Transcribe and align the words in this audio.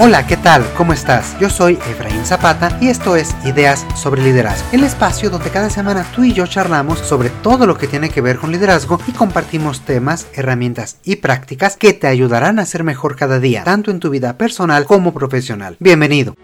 Hola, 0.00 0.28
¿qué 0.28 0.36
tal? 0.36 0.64
¿Cómo 0.76 0.92
estás? 0.92 1.36
Yo 1.40 1.50
soy 1.50 1.72
Efraín 1.72 2.24
Zapata 2.24 2.78
y 2.80 2.86
esto 2.86 3.16
es 3.16 3.34
Ideas 3.44 3.84
sobre 3.96 4.22
Liderazgo, 4.22 4.64
el 4.70 4.84
espacio 4.84 5.28
donde 5.28 5.50
cada 5.50 5.70
semana 5.70 6.06
tú 6.14 6.22
y 6.22 6.32
yo 6.32 6.46
charlamos 6.46 7.00
sobre 7.00 7.30
todo 7.30 7.66
lo 7.66 7.76
que 7.76 7.88
tiene 7.88 8.08
que 8.08 8.20
ver 8.20 8.38
con 8.38 8.52
liderazgo 8.52 9.00
y 9.08 9.10
compartimos 9.10 9.80
temas, 9.80 10.28
herramientas 10.34 10.98
y 11.02 11.16
prácticas 11.16 11.76
que 11.76 11.94
te 11.94 12.06
ayudarán 12.06 12.60
a 12.60 12.66
ser 12.66 12.84
mejor 12.84 13.16
cada 13.16 13.40
día, 13.40 13.64
tanto 13.64 13.90
en 13.90 13.98
tu 13.98 14.08
vida 14.08 14.38
personal 14.38 14.84
como 14.84 15.12
profesional. 15.12 15.76
Bienvenido. 15.80 16.36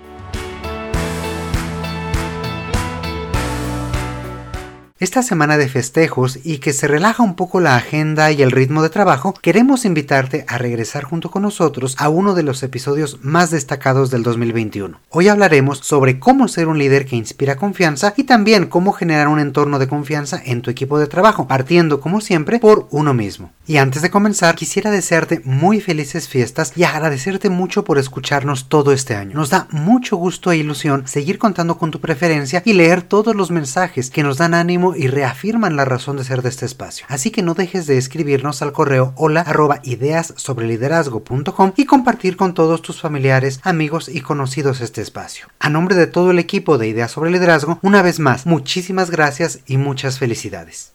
Esta 5.04 5.22
semana 5.22 5.58
de 5.58 5.68
festejos 5.68 6.38
y 6.44 6.60
que 6.60 6.72
se 6.72 6.88
relaja 6.88 7.22
un 7.22 7.34
poco 7.36 7.60
la 7.60 7.76
agenda 7.76 8.32
y 8.32 8.40
el 8.40 8.50
ritmo 8.50 8.82
de 8.82 8.88
trabajo, 8.88 9.34
queremos 9.34 9.84
invitarte 9.84 10.46
a 10.48 10.56
regresar 10.56 11.04
junto 11.04 11.30
con 11.30 11.42
nosotros 11.42 11.94
a 11.98 12.08
uno 12.08 12.32
de 12.32 12.42
los 12.42 12.62
episodios 12.62 13.18
más 13.20 13.50
destacados 13.50 14.10
del 14.10 14.22
2021. 14.22 14.98
Hoy 15.10 15.28
hablaremos 15.28 15.80
sobre 15.80 16.18
cómo 16.18 16.48
ser 16.48 16.68
un 16.68 16.78
líder 16.78 17.04
que 17.04 17.16
inspira 17.16 17.56
confianza 17.56 18.14
y 18.16 18.24
también 18.24 18.64
cómo 18.64 18.92
generar 18.92 19.28
un 19.28 19.40
entorno 19.40 19.78
de 19.78 19.88
confianza 19.88 20.40
en 20.42 20.62
tu 20.62 20.70
equipo 20.70 20.98
de 20.98 21.06
trabajo, 21.06 21.46
partiendo 21.46 22.00
como 22.00 22.22
siempre 22.22 22.58
por 22.58 22.88
uno 22.90 23.12
mismo. 23.12 23.52
Y 23.66 23.76
antes 23.76 24.00
de 24.00 24.10
comenzar, 24.10 24.54
quisiera 24.54 24.90
desearte 24.90 25.42
muy 25.44 25.82
felices 25.82 26.28
fiestas 26.28 26.72
y 26.76 26.84
agradecerte 26.84 27.50
mucho 27.50 27.84
por 27.84 27.98
escucharnos 27.98 28.70
todo 28.70 28.90
este 28.90 29.14
año. 29.14 29.36
Nos 29.36 29.50
da 29.50 29.68
mucho 29.70 30.16
gusto 30.16 30.50
e 30.50 30.56
ilusión 30.56 31.06
seguir 31.06 31.38
contando 31.38 31.76
con 31.76 31.90
tu 31.90 32.00
preferencia 32.00 32.62
y 32.64 32.72
leer 32.72 33.02
todos 33.02 33.36
los 33.36 33.50
mensajes 33.50 34.08
que 34.08 34.22
nos 34.22 34.38
dan 34.38 34.54
ánimo 34.54 34.93
y 34.96 35.08
reafirman 35.08 35.76
la 35.76 35.84
razón 35.84 36.16
de 36.16 36.24
ser 36.24 36.42
de 36.42 36.48
este 36.48 36.66
espacio. 36.66 37.06
Así 37.08 37.30
que 37.30 37.42
no 37.42 37.54
dejes 37.54 37.86
de 37.86 37.98
escribirnos 37.98 38.62
al 38.62 38.72
correo 38.72 39.12
hola 39.16 39.40
arroba 39.42 39.80
ideas 39.82 40.34
sobre 40.36 40.66
liderazgo.com 40.66 41.72
y 41.76 41.84
compartir 41.86 42.36
con 42.36 42.54
todos 42.54 42.82
tus 42.82 43.00
familiares, 43.00 43.60
amigos 43.62 44.08
y 44.08 44.20
conocidos 44.20 44.80
este 44.80 45.02
espacio. 45.02 45.48
A 45.58 45.68
nombre 45.68 45.94
de 45.94 46.06
todo 46.06 46.30
el 46.30 46.38
equipo 46.38 46.78
de 46.78 46.88
Ideas 46.88 47.10
sobre 47.10 47.30
Liderazgo, 47.30 47.78
una 47.82 48.02
vez 48.02 48.20
más, 48.20 48.46
muchísimas 48.46 49.10
gracias 49.10 49.60
y 49.66 49.76
muchas 49.76 50.18
felicidades. 50.18 50.93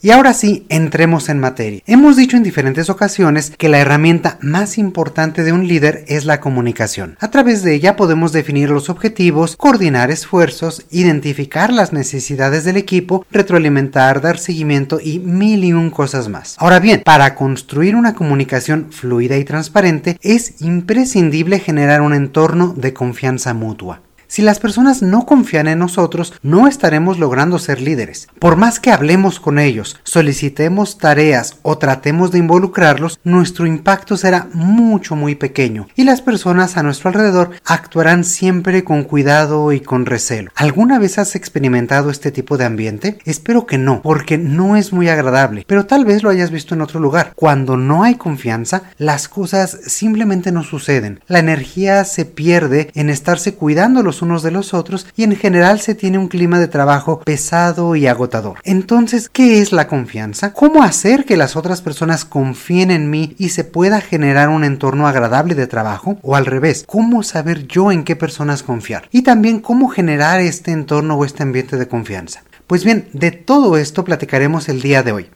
Y 0.00 0.10
ahora 0.10 0.32
sí, 0.32 0.64
entremos 0.68 1.28
en 1.28 1.40
materia. 1.40 1.82
Hemos 1.84 2.16
dicho 2.16 2.36
en 2.36 2.44
diferentes 2.44 2.88
ocasiones 2.88 3.50
que 3.58 3.68
la 3.68 3.80
herramienta 3.80 4.38
más 4.40 4.78
importante 4.78 5.42
de 5.42 5.50
un 5.50 5.66
líder 5.66 6.04
es 6.06 6.24
la 6.24 6.40
comunicación. 6.40 7.16
A 7.18 7.32
través 7.32 7.64
de 7.64 7.74
ella 7.74 7.96
podemos 7.96 8.30
definir 8.30 8.70
los 8.70 8.90
objetivos, 8.90 9.56
coordinar 9.56 10.12
esfuerzos, 10.12 10.86
identificar 10.92 11.72
las 11.72 11.92
necesidades 11.92 12.62
del 12.62 12.76
equipo, 12.76 13.26
retroalimentar, 13.32 14.20
dar 14.20 14.38
seguimiento 14.38 15.00
y 15.02 15.18
mil 15.18 15.64
y 15.64 15.72
un 15.72 15.90
cosas 15.90 16.28
más. 16.28 16.54
Ahora 16.60 16.78
bien, 16.78 17.02
para 17.04 17.34
construir 17.34 17.96
una 17.96 18.14
comunicación 18.14 18.92
fluida 18.92 19.36
y 19.36 19.44
transparente 19.44 20.16
es 20.22 20.62
imprescindible 20.62 21.58
generar 21.58 22.02
un 22.02 22.14
entorno 22.14 22.72
de 22.76 22.92
confianza 22.92 23.52
mutua. 23.52 24.02
Si 24.28 24.42
las 24.42 24.60
personas 24.60 25.00
no 25.00 25.24
confían 25.24 25.68
en 25.68 25.78
nosotros, 25.78 26.34
no 26.42 26.68
estaremos 26.68 27.18
logrando 27.18 27.58
ser 27.58 27.80
líderes. 27.80 28.28
Por 28.38 28.56
más 28.56 28.78
que 28.78 28.90
hablemos 28.90 29.40
con 29.40 29.58
ellos, 29.58 29.98
solicitemos 30.04 30.98
tareas 30.98 31.56
o 31.62 31.78
tratemos 31.78 32.30
de 32.30 32.38
involucrarlos, 32.38 33.20
nuestro 33.24 33.66
impacto 33.66 34.18
será 34.18 34.48
mucho 34.52 35.16
muy 35.16 35.34
pequeño 35.34 35.88
y 35.96 36.04
las 36.04 36.20
personas 36.20 36.76
a 36.76 36.82
nuestro 36.82 37.08
alrededor 37.08 37.52
actuarán 37.64 38.22
siempre 38.22 38.84
con 38.84 39.04
cuidado 39.04 39.72
y 39.72 39.80
con 39.80 40.04
recelo. 40.04 40.50
¿Alguna 40.54 40.98
vez 40.98 41.16
has 41.16 41.34
experimentado 41.34 42.10
este 42.10 42.30
tipo 42.30 42.58
de 42.58 42.66
ambiente? 42.66 43.18
Espero 43.24 43.64
que 43.64 43.78
no, 43.78 44.02
porque 44.02 44.36
no 44.36 44.76
es 44.76 44.92
muy 44.92 45.08
agradable, 45.08 45.64
pero 45.66 45.86
tal 45.86 46.04
vez 46.04 46.22
lo 46.22 46.28
hayas 46.28 46.50
visto 46.50 46.74
en 46.74 46.82
otro 46.82 47.00
lugar. 47.00 47.32
Cuando 47.34 47.78
no 47.78 48.02
hay 48.02 48.16
confianza, 48.16 48.82
las 48.98 49.26
cosas 49.26 49.78
simplemente 49.86 50.52
no 50.52 50.64
suceden. 50.64 51.20
La 51.28 51.38
energía 51.38 52.04
se 52.04 52.26
pierde 52.26 52.90
en 52.94 53.08
estarse 53.08 53.54
cuidando 53.54 54.02
los 54.02 54.17
unos 54.22 54.42
de 54.42 54.50
los 54.50 54.74
otros 54.74 55.06
y 55.16 55.24
en 55.24 55.36
general 55.36 55.80
se 55.80 55.94
tiene 55.94 56.18
un 56.18 56.28
clima 56.28 56.58
de 56.58 56.68
trabajo 56.68 57.20
pesado 57.20 57.96
y 57.96 58.06
agotador. 58.06 58.58
Entonces, 58.64 59.28
¿qué 59.28 59.60
es 59.60 59.72
la 59.72 59.88
confianza? 59.88 60.52
¿Cómo 60.52 60.82
hacer 60.82 61.24
que 61.24 61.36
las 61.36 61.56
otras 61.56 61.82
personas 61.82 62.24
confíen 62.24 62.90
en 62.90 63.10
mí 63.10 63.34
y 63.38 63.50
se 63.50 63.64
pueda 63.64 64.00
generar 64.00 64.48
un 64.48 64.64
entorno 64.64 65.06
agradable 65.06 65.54
de 65.54 65.66
trabajo? 65.66 66.18
O 66.22 66.36
al 66.36 66.46
revés, 66.46 66.84
¿cómo 66.86 67.22
saber 67.22 67.66
yo 67.66 67.92
en 67.92 68.04
qué 68.04 68.16
personas 68.16 68.62
confiar? 68.62 69.08
Y 69.12 69.22
también 69.22 69.60
cómo 69.60 69.88
generar 69.88 70.40
este 70.40 70.72
entorno 70.72 71.16
o 71.16 71.24
este 71.24 71.42
ambiente 71.42 71.76
de 71.76 71.88
confianza. 71.88 72.42
Pues 72.66 72.84
bien, 72.84 73.08
de 73.14 73.30
todo 73.30 73.78
esto 73.78 74.04
platicaremos 74.04 74.68
el 74.68 74.82
día 74.82 75.02
de 75.02 75.12
hoy. 75.12 75.30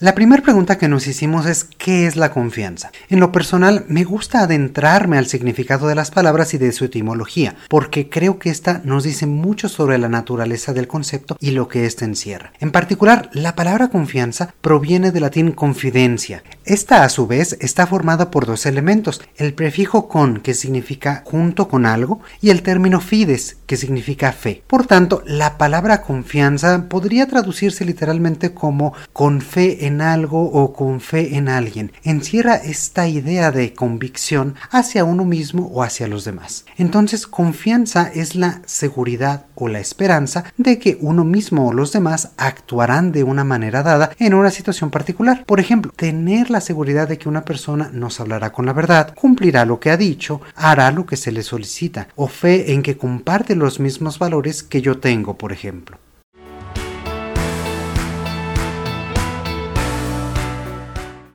La 0.00 0.14
primera 0.14 0.42
pregunta 0.42 0.78
que 0.78 0.88
nos 0.88 1.06
hicimos 1.06 1.44
es 1.44 1.64
¿qué 1.76 2.06
es 2.06 2.16
la 2.16 2.32
confianza? 2.32 2.90
En 3.10 3.20
lo 3.20 3.32
personal 3.32 3.84
me 3.86 4.04
gusta 4.04 4.40
adentrarme 4.40 5.18
al 5.18 5.26
significado 5.26 5.88
de 5.88 5.94
las 5.94 6.10
palabras 6.10 6.54
y 6.54 6.58
de 6.58 6.72
su 6.72 6.86
etimología, 6.86 7.54
porque 7.68 8.08
creo 8.08 8.38
que 8.38 8.48
esta 8.48 8.80
nos 8.82 9.04
dice 9.04 9.26
mucho 9.26 9.68
sobre 9.68 9.98
la 9.98 10.08
naturaleza 10.08 10.72
del 10.72 10.88
concepto 10.88 11.36
y 11.38 11.50
lo 11.50 11.68
que 11.68 11.84
éste 11.84 12.06
encierra. 12.06 12.54
En 12.60 12.70
particular, 12.70 13.28
la 13.34 13.54
palabra 13.54 13.88
confianza 13.88 14.54
proviene 14.62 15.12
del 15.12 15.20
latín 15.20 15.52
confidencia. 15.52 16.44
Esta 16.64 17.04
a 17.04 17.10
su 17.10 17.26
vez 17.26 17.58
está 17.60 17.86
formada 17.86 18.30
por 18.30 18.46
dos 18.46 18.64
elementos, 18.64 19.20
el 19.36 19.52
prefijo 19.52 20.08
con, 20.08 20.40
que 20.40 20.54
significa 20.54 21.24
junto 21.26 21.68
con 21.68 21.84
algo, 21.84 22.20
y 22.40 22.48
el 22.48 22.62
término 22.62 23.02
fides, 23.02 23.58
que 23.66 23.76
significa 23.76 24.32
fe. 24.32 24.62
Por 24.66 24.86
tanto, 24.86 25.22
la 25.26 25.58
palabra 25.58 26.00
confianza 26.00 26.88
podría 26.88 27.28
traducirse 27.28 27.84
literalmente 27.84 28.54
como 28.54 28.94
con 29.12 29.42
fe 29.42 29.86
en 29.86 29.89
en 29.90 30.00
algo 30.00 30.42
o 30.44 30.72
con 30.72 31.00
fe 31.00 31.36
en 31.36 31.48
alguien. 31.48 31.92
Encierra 32.04 32.54
esta 32.54 33.08
idea 33.08 33.50
de 33.50 33.74
convicción 33.74 34.54
hacia 34.70 35.04
uno 35.04 35.24
mismo 35.24 35.66
o 35.66 35.82
hacia 35.82 36.08
los 36.08 36.24
demás. 36.24 36.64
Entonces, 36.76 37.26
confianza 37.26 38.10
es 38.14 38.34
la 38.34 38.62
seguridad 38.66 39.46
o 39.54 39.68
la 39.68 39.80
esperanza 39.80 40.44
de 40.56 40.78
que 40.78 40.96
uno 41.00 41.24
mismo 41.24 41.68
o 41.68 41.72
los 41.72 41.92
demás 41.92 42.30
actuarán 42.36 43.12
de 43.12 43.24
una 43.24 43.44
manera 43.44 43.82
dada 43.82 44.10
en 44.18 44.34
una 44.34 44.50
situación 44.50 44.90
particular. 44.90 45.44
Por 45.44 45.60
ejemplo, 45.60 45.92
tener 45.94 46.50
la 46.50 46.60
seguridad 46.60 47.08
de 47.08 47.18
que 47.18 47.28
una 47.28 47.44
persona 47.44 47.90
nos 47.92 48.20
hablará 48.20 48.52
con 48.52 48.66
la 48.66 48.72
verdad, 48.72 49.14
cumplirá 49.14 49.64
lo 49.64 49.80
que 49.80 49.90
ha 49.90 49.96
dicho, 49.96 50.40
hará 50.54 50.90
lo 50.90 51.06
que 51.06 51.16
se 51.16 51.32
le 51.32 51.42
solicita, 51.42 52.08
o 52.16 52.28
fe 52.28 52.72
en 52.72 52.82
que 52.82 52.96
comparte 52.96 53.56
los 53.56 53.80
mismos 53.80 54.18
valores 54.18 54.62
que 54.62 54.80
yo 54.80 54.98
tengo, 54.98 55.36
por 55.36 55.52
ejemplo. 55.52 55.99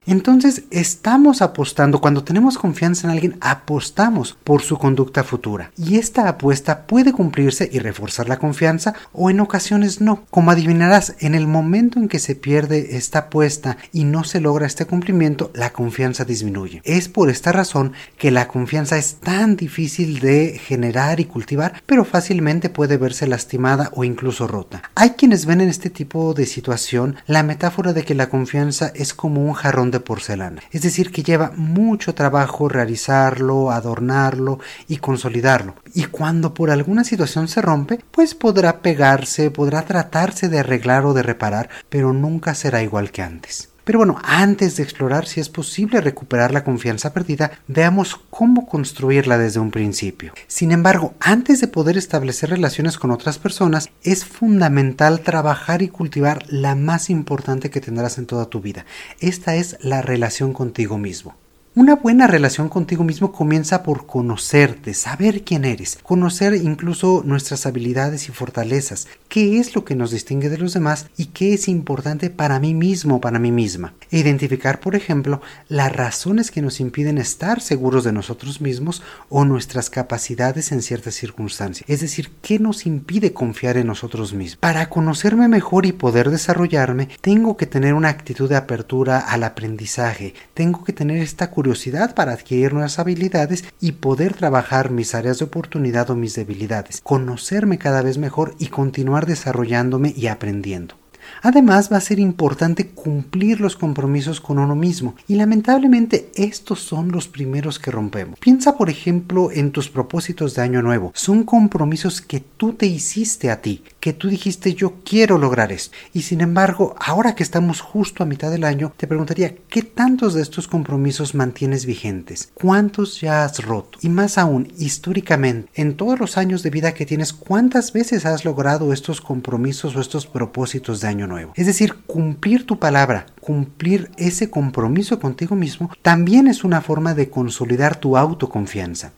Entonces 0.05 0.63
estamos 0.69 1.41
apostando, 1.41 1.99
cuando 1.99 2.23
tenemos 2.23 2.57
confianza 2.57 3.07
en 3.07 3.11
alguien, 3.11 3.37
apostamos 3.41 4.37
por 4.43 4.61
su 4.61 4.77
conducta 4.77 5.23
futura. 5.23 5.71
Y 5.77 5.97
esta 5.97 6.27
apuesta 6.29 6.85
puede 6.85 7.11
cumplirse 7.11 7.69
y 7.71 7.79
reforzar 7.79 8.29
la 8.29 8.37
confianza 8.37 8.93
o 9.13 9.29
en 9.29 9.39
ocasiones 9.39 10.01
no. 10.01 10.25
Como 10.29 10.51
adivinarás, 10.51 11.15
en 11.19 11.35
el 11.35 11.47
momento 11.47 11.99
en 11.99 12.07
que 12.07 12.19
se 12.19 12.35
pierde 12.35 12.97
esta 12.97 13.19
apuesta 13.19 13.77
y 13.91 14.03
no 14.03 14.23
se 14.23 14.41
logra 14.41 14.67
este 14.67 14.85
cumplimiento, 14.85 15.51
la 15.53 15.73
confianza 15.73 16.25
disminuye. 16.25 16.81
Es 16.83 17.09
por 17.09 17.29
esta 17.29 17.51
razón 17.51 17.93
que 18.17 18.31
la 18.31 18.47
confianza 18.47 18.97
es 18.97 19.15
tan 19.15 19.55
difícil 19.55 20.19
de 20.19 20.59
generar 20.63 21.19
y 21.19 21.25
cultivar, 21.25 21.81
pero 21.85 22.05
fácilmente 22.05 22.69
puede 22.69 22.97
verse 22.97 23.27
lastimada 23.27 23.89
o 23.93 24.03
incluso 24.03 24.47
rota. 24.47 24.83
Hay 24.95 25.11
quienes 25.11 25.45
ven 25.45 25.61
en 25.61 25.69
este 25.69 25.89
tipo 25.89 26.33
de 26.33 26.45
situación 26.45 27.15
la 27.27 27.43
metáfora 27.43 27.93
de 27.93 28.03
que 28.03 28.15
la 28.15 28.29
confianza 28.29 28.91
es 28.93 29.13
como 29.13 29.43
un 29.43 29.53
jarrón 29.53 29.91
de 29.91 29.94
porcelana. 29.99 30.61
Es 30.71 30.81
decir, 30.81 31.11
que 31.11 31.23
lleva 31.23 31.51
mucho 31.55 32.15
trabajo 32.15 32.69
realizarlo, 32.69 33.71
adornarlo 33.71 34.59
y 34.87 34.97
consolidarlo. 34.97 35.75
Y 35.93 36.05
cuando 36.05 36.53
por 36.53 36.71
alguna 36.71 37.03
situación 37.03 37.47
se 37.47 37.61
rompe, 37.61 37.99
pues 38.11 38.35
podrá 38.35 38.81
pegarse, 38.81 39.51
podrá 39.51 39.83
tratarse 39.83 40.49
de 40.49 40.59
arreglar 40.59 41.05
o 41.05 41.13
de 41.13 41.23
reparar, 41.23 41.69
pero 41.89 42.13
nunca 42.13 42.55
será 42.55 42.81
igual 42.81 43.11
que 43.11 43.21
antes. 43.21 43.74
Pero 43.85 43.99
bueno, 43.99 44.17
antes 44.23 44.75
de 44.75 44.83
explorar 44.83 45.27
si 45.27 45.39
es 45.39 45.47
posible 45.47 46.01
recuperar 46.01 46.51
la 46.51 46.63
confianza 46.63 47.13
perdida, 47.13 47.51
veamos 47.67 48.19
cómo 48.31 48.65
construirla 48.65 49.37
desde 49.37 49.59
un 49.59 49.69
principio. 49.69 50.33
Sin 50.47 50.71
embargo, 50.71 51.13
antes 51.19 51.61
de 51.61 51.67
poder 51.67 51.95
establecer 51.95 52.49
relaciones 52.49 52.97
con 52.97 53.11
otras 53.11 53.37
personas, 53.37 53.91
es 54.03 54.25
fundamental 54.25 55.21
trabajar 55.21 55.83
y 55.83 55.89
cultivar 55.89 56.43
la 56.49 56.73
más 56.73 57.11
importante 57.11 57.69
que 57.69 57.79
tendrás 57.79 58.17
en 58.17 58.25
toda 58.25 58.47
tu 58.47 58.59
vida. 58.59 58.85
Esta 59.19 59.55
es 59.55 59.77
la 59.81 60.01
relación 60.01 60.51
contigo 60.51 60.97
mismo. 60.97 61.35
Una 61.77 61.97
buena 61.97 62.25
relación 62.25 62.69
contigo 62.69 63.03
mismo 63.03 63.33
comienza 63.33 63.83
por 63.83 64.05
conocerte, 64.05 64.93
saber 64.93 65.43
quién 65.43 65.65
eres, 65.65 65.99
conocer 66.03 66.53
incluso 66.53 67.21
nuestras 67.25 67.65
habilidades 67.65 68.29
y 68.29 68.31
fortalezas, 68.31 69.09
qué 69.27 69.59
es 69.59 69.75
lo 69.75 69.83
que 69.83 69.93
nos 69.93 70.11
distingue 70.11 70.47
de 70.47 70.57
los 70.57 70.73
demás 70.73 71.07
y 71.17 71.25
qué 71.25 71.53
es 71.53 71.67
importante 71.67 72.29
para 72.29 72.61
mí 72.61 72.73
mismo, 72.73 73.19
para 73.19 73.39
mí 73.39 73.51
misma. 73.51 73.93
Identificar, 74.09 74.79
por 74.79 74.95
ejemplo, 74.95 75.41
las 75.67 75.93
razones 75.93 76.49
que 76.49 76.61
nos 76.61 76.79
impiden 76.79 77.17
estar 77.17 77.59
seguros 77.59 78.05
de 78.05 78.13
nosotros 78.13 78.61
mismos 78.61 79.03
o 79.27 79.43
nuestras 79.43 79.89
capacidades 79.89 80.71
en 80.71 80.81
ciertas 80.81 81.15
circunstancias. 81.15 81.89
Es 81.89 81.99
decir, 81.99 82.31
qué 82.41 82.57
nos 82.57 82.85
impide 82.85 83.33
confiar 83.33 83.75
en 83.75 83.87
nosotros 83.87 84.33
mismos. 84.33 84.59
Para 84.61 84.87
conocerme 84.87 85.49
mejor 85.49 85.85
y 85.85 85.91
poder 85.91 86.29
desarrollarme, 86.29 87.09
tengo 87.19 87.57
que 87.57 87.65
tener 87.65 87.95
una 87.95 88.07
actitud 88.07 88.47
de 88.47 88.55
apertura 88.55 89.19
al 89.19 89.43
aprendizaje, 89.43 90.33
tengo 90.53 90.81
que 90.85 90.93
tener 90.93 91.17
esta 91.17 91.51
curiosidad 91.51 91.64
para 92.13 92.33
adquirir 92.33 92.73
nuevas 92.73 92.99
habilidades 92.99 93.63
y 93.81 93.93
poder 93.93 94.33
trabajar 94.33 94.91
mis 94.91 95.15
áreas 95.15 95.39
de 95.39 95.45
oportunidad 95.45 96.11
o 96.11 96.15
mis 96.15 96.35
debilidades, 96.35 97.01
conocerme 97.01 97.79
cada 97.79 98.03
vez 98.03 98.17
mejor 98.19 98.55
y 98.59 98.67
continuar 98.67 99.25
desarrollándome 99.25 100.13
y 100.15 100.27
aprendiendo. 100.27 100.95
Además 101.41 101.91
va 101.91 101.97
a 101.97 102.01
ser 102.01 102.19
importante 102.19 102.89
cumplir 102.89 103.59
los 103.59 103.75
compromisos 103.75 104.41
con 104.41 104.59
uno 104.59 104.75
mismo 104.75 105.15
y 105.27 105.35
lamentablemente 105.35 106.31
estos 106.35 106.81
son 106.81 107.11
los 107.11 107.27
primeros 107.27 107.79
que 107.79 107.91
rompemos. 107.91 108.39
Piensa 108.39 108.77
por 108.77 108.89
ejemplo 108.89 109.51
en 109.51 109.71
tus 109.71 109.89
propósitos 109.89 110.55
de 110.55 110.61
año 110.61 110.81
nuevo. 110.81 111.11
Son 111.15 111.43
compromisos 111.43 112.21
que 112.21 112.41
tú 112.41 112.73
te 112.73 112.85
hiciste 112.85 113.49
a 113.49 113.61
ti, 113.61 113.83
que 114.05 114.13
tú 114.13 114.27
dijiste 114.27 114.75
yo 114.75 114.97
quiero 115.03 115.39
lograr 115.39 115.71
esto. 115.71 115.97
Y 116.13 116.21
sin 116.21 116.41
embargo, 116.41 116.95
ahora 116.99 117.33
que 117.33 117.41
estamos 117.41 117.81
justo 117.81 118.21
a 118.21 118.27
mitad 118.27 118.51
del 118.51 118.63
año, 118.63 118.93
te 118.95 119.07
preguntaría 119.07 119.55
qué 119.67 119.81
tantos 119.81 120.35
de 120.35 120.43
estos 120.43 120.67
compromisos 120.67 121.33
mantienes 121.33 121.87
vigentes, 121.87 122.51
cuántos 122.53 123.19
ya 123.19 123.43
has 123.43 123.65
roto 123.65 123.97
y 124.03 124.09
más 124.09 124.37
aún 124.37 124.71
históricamente, 124.77 125.71
en 125.73 125.97
todos 125.97 126.19
los 126.19 126.37
años 126.37 126.61
de 126.61 126.69
vida 126.69 126.93
que 126.93 127.07
tienes, 127.07 127.33
cuántas 127.33 127.93
veces 127.93 128.27
has 128.27 128.45
logrado 128.45 128.93
estos 128.93 129.21
compromisos 129.21 129.95
o 129.95 130.01
estos 130.01 130.27
propósitos 130.27 131.01
de 131.01 131.07
año 131.07 131.25
nuevo. 131.25 131.53
Es 131.55 131.65
decir, 131.65 131.95
cumplir 132.05 132.67
tu 132.67 132.77
palabra, 132.77 133.25
cumplir 133.41 134.11
ese 134.17 134.51
compromiso 134.51 135.19
contigo 135.19 135.55
mismo, 135.55 135.89
también 136.03 136.47
es 136.47 136.63
una 136.63 136.81
forma 136.81 137.15
de 137.15 137.31
consolidar 137.31 137.95
tu 137.95 138.17
autoconfianza. 138.17 139.13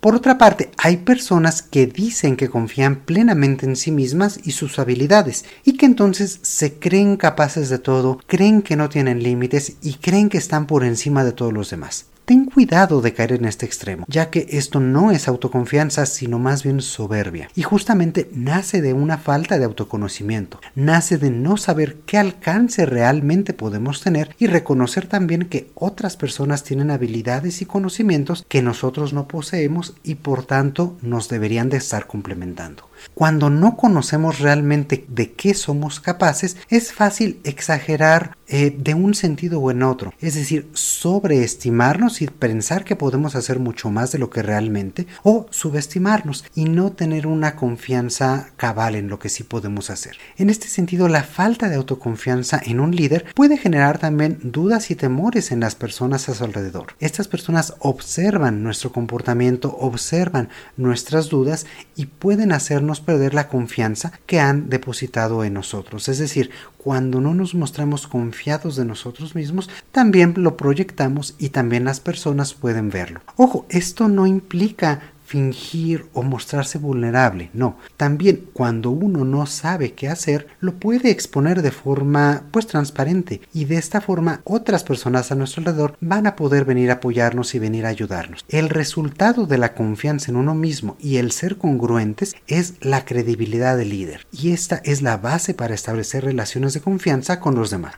Por 0.00 0.14
otra 0.14 0.38
parte, 0.38 0.70
hay 0.78 0.96
personas 0.96 1.60
que 1.60 1.86
dicen 1.86 2.36
que 2.38 2.48
confían 2.48 2.96
plenamente 3.04 3.66
en 3.66 3.76
sí 3.76 3.90
mismas 3.90 4.40
y 4.42 4.52
sus 4.52 4.78
habilidades, 4.78 5.44
y 5.62 5.76
que 5.76 5.84
entonces 5.84 6.38
se 6.40 6.78
creen 6.78 7.18
capaces 7.18 7.68
de 7.68 7.78
todo, 7.78 8.18
creen 8.26 8.62
que 8.62 8.76
no 8.76 8.88
tienen 8.88 9.22
límites 9.22 9.74
y 9.82 9.94
creen 9.96 10.30
que 10.30 10.38
están 10.38 10.66
por 10.66 10.84
encima 10.84 11.22
de 11.22 11.32
todos 11.32 11.52
los 11.52 11.68
demás. 11.68 12.09
Ten 12.30 12.44
cuidado 12.44 13.00
de 13.00 13.12
caer 13.12 13.32
en 13.32 13.44
este 13.44 13.66
extremo, 13.66 14.04
ya 14.06 14.30
que 14.30 14.46
esto 14.50 14.78
no 14.78 15.10
es 15.10 15.26
autoconfianza, 15.26 16.06
sino 16.06 16.38
más 16.38 16.62
bien 16.62 16.80
soberbia. 16.80 17.48
Y 17.56 17.62
justamente 17.62 18.30
nace 18.32 18.80
de 18.80 18.92
una 18.92 19.18
falta 19.18 19.58
de 19.58 19.64
autoconocimiento, 19.64 20.60
nace 20.76 21.18
de 21.18 21.32
no 21.32 21.56
saber 21.56 21.96
qué 22.06 22.18
alcance 22.18 22.86
realmente 22.86 23.52
podemos 23.52 24.00
tener 24.00 24.36
y 24.38 24.46
reconocer 24.46 25.08
también 25.08 25.46
que 25.46 25.72
otras 25.74 26.16
personas 26.16 26.62
tienen 26.62 26.92
habilidades 26.92 27.62
y 27.62 27.66
conocimientos 27.66 28.46
que 28.48 28.62
nosotros 28.62 29.12
no 29.12 29.26
poseemos 29.26 29.96
y 30.04 30.14
por 30.14 30.44
tanto 30.44 30.96
nos 31.02 31.28
deberían 31.28 31.68
de 31.68 31.78
estar 31.78 32.06
complementando. 32.06 32.89
Cuando 33.14 33.50
no 33.50 33.76
conocemos 33.76 34.40
realmente 34.40 35.04
de 35.08 35.32
qué 35.32 35.54
somos 35.54 36.00
capaces, 36.00 36.56
es 36.68 36.92
fácil 36.92 37.40
exagerar 37.44 38.36
eh, 38.52 38.74
de 38.76 38.94
un 38.94 39.14
sentido 39.14 39.60
o 39.60 39.70
en 39.70 39.84
otro, 39.84 40.12
es 40.20 40.34
decir, 40.34 40.68
sobreestimarnos 40.72 42.20
y 42.20 42.26
pensar 42.26 42.84
que 42.84 42.96
podemos 42.96 43.36
hacer 43.36 43.60
mucho 43.60 43.90
más 43.90 44.10
de 44.10 44.18
lo 44.18 44.28
que 44.28 44.42
realmente, 44.42 45.06
o 45.22 45.46
subestimarnos 45.50 46.44
y 46.56 46.64
no 46.64 46.90
tener 46.90 47.28
una 47.28 47.54
confianza 47.54 48.50
cabal 48.56 48.96
en 48.96 49.08
lo 49.08 49.20
que 49.20 49.28
sí 49.28 49.44
podemos 49.44 49.90
hacer. 49.90 50.16
En 50.36 50.50
este 50.50 50.66
sentido, 50.66 51.06
la 51.06 51.22
falta 51.22 51.68
de 51.68 51.76
autoconfianza 51.76 52.60
en 52.64 52.80
un 52.80 52.96
líder 52.96 53.26
puede 53.36 53.56
generar 53.56 53.98
también 53.98 54.40
dudas 54.42 54.90
y 54.90 54.96
temores 54.96 55.52
en 55.52 55.60
las 55.60 55.76
personas 55.76 56.28
a 56.28 56.34
su 56.34 56.42
alrededor. 56.42 56.94
Estas 56.98 57.28
personas 57.28 57.74
observan 57.78 58.64
nuestro 58.64 58.90
comportamiento, 58.90 59.76
observan 59.78 60.48
nuestras 60.76 61.28
dudas 61.28 61.66
y 61.94 62.06
pueden 62.06 62.50
hacernos 62.50 62.89
perder 62.98 63.32
la 63.32 63.46
confianza 63.46 64.10
que 64.26 64.40
han 64.40 64.68
depositado 64.68 65.44
en 65.44 65.54
nosotros. 65.54 66.08
Es 66.08 66.18
decir, 66.18 66.50
cuando 66.76 67.20
no 67.20 67.32
nos 67.32 67.54
mostramos 67.54 68.08
confiados 68.08 68.74
de 68.74 68.84
nosotros 68.84 69.36
mismos, 69.36 69.70
también 69.92 70.34
lo 70.36 70.56
proyectamos 70.56 71.36
y 71.38 71.50
también 71.50 71.84
las 71.84 72.00
personas 72.00 72.54
pueden 72.54 72.90
verlo. 72.90 73.20
Ojo, 73.36 73.66
esto 73.68 74.08
no 74.08 74.26
implica 74.26 75.12
fingir 75.30 76.06
o 76.12 76.24
mostrarse 76.24 76.76
vulnerable, 76.76 77.50
no. 77.52 77.78
También 77.96 78.48
cuando 78.52 78.90
uno 78.90 79.24
no 79.24 79.46
sabe 79.46 79.92
qué 79.92 80.08
hacer, 80.08 80.48
lo 80.58 80.74
puede 80.74 81.10
exponer 81.10 81.62
de 81.62 81.70
forma 81.70 82.42
pues 82.50 82.66
transparente 82.66 83.40
y 83.54 83.66
de 83.66 83.76
esta 83.76 84.00
forma 84.00 84.40
otras 84.42 84.82
personas 84.82 85.30
a 85.30 85.36
nuestro 85.36 85.60
alrededor 85.60 85.96
van 86.00 86.26
a 86.26 86.34
poder 86.34 86.64
venir 86.64 86.90
a 86.90 86.94
apoyarnos 86.94 87.54
y 87.54 87.60
venir 87.60 87.86
a 87.86 87.90
ayudarnos. 87.90 88.44
El 88.48 88.70
resultado 88.70 89.46
de 89.46 89.58
la 89.58 89.74
confianza 89.74 90.32
en 90.32 90.36
uno 90.36 90.56
mismo 90.56 90.96
y 90.98 91.18
el 91.18 91.30
ser 91.30 91.58
congruentes 91.58 92.34
es 92.48 92.74
la 92.80 93.04
credibilidad 93.04 93.76
del 93.76 93.90
líder 93.90 94.26
y 94.32 94.50
esta 94.50 94.82
es 94.84 95.00
la 95.00 95.16
base 95.16 95.54
para 95.54 95.74
establecer 95.74 96.24
relaciones 96.24 96.74
de 96.74 96.80
confianza 96.80 97.38
con 97.38 97.54
los 97.54 97.70
demás. 97.70 97.94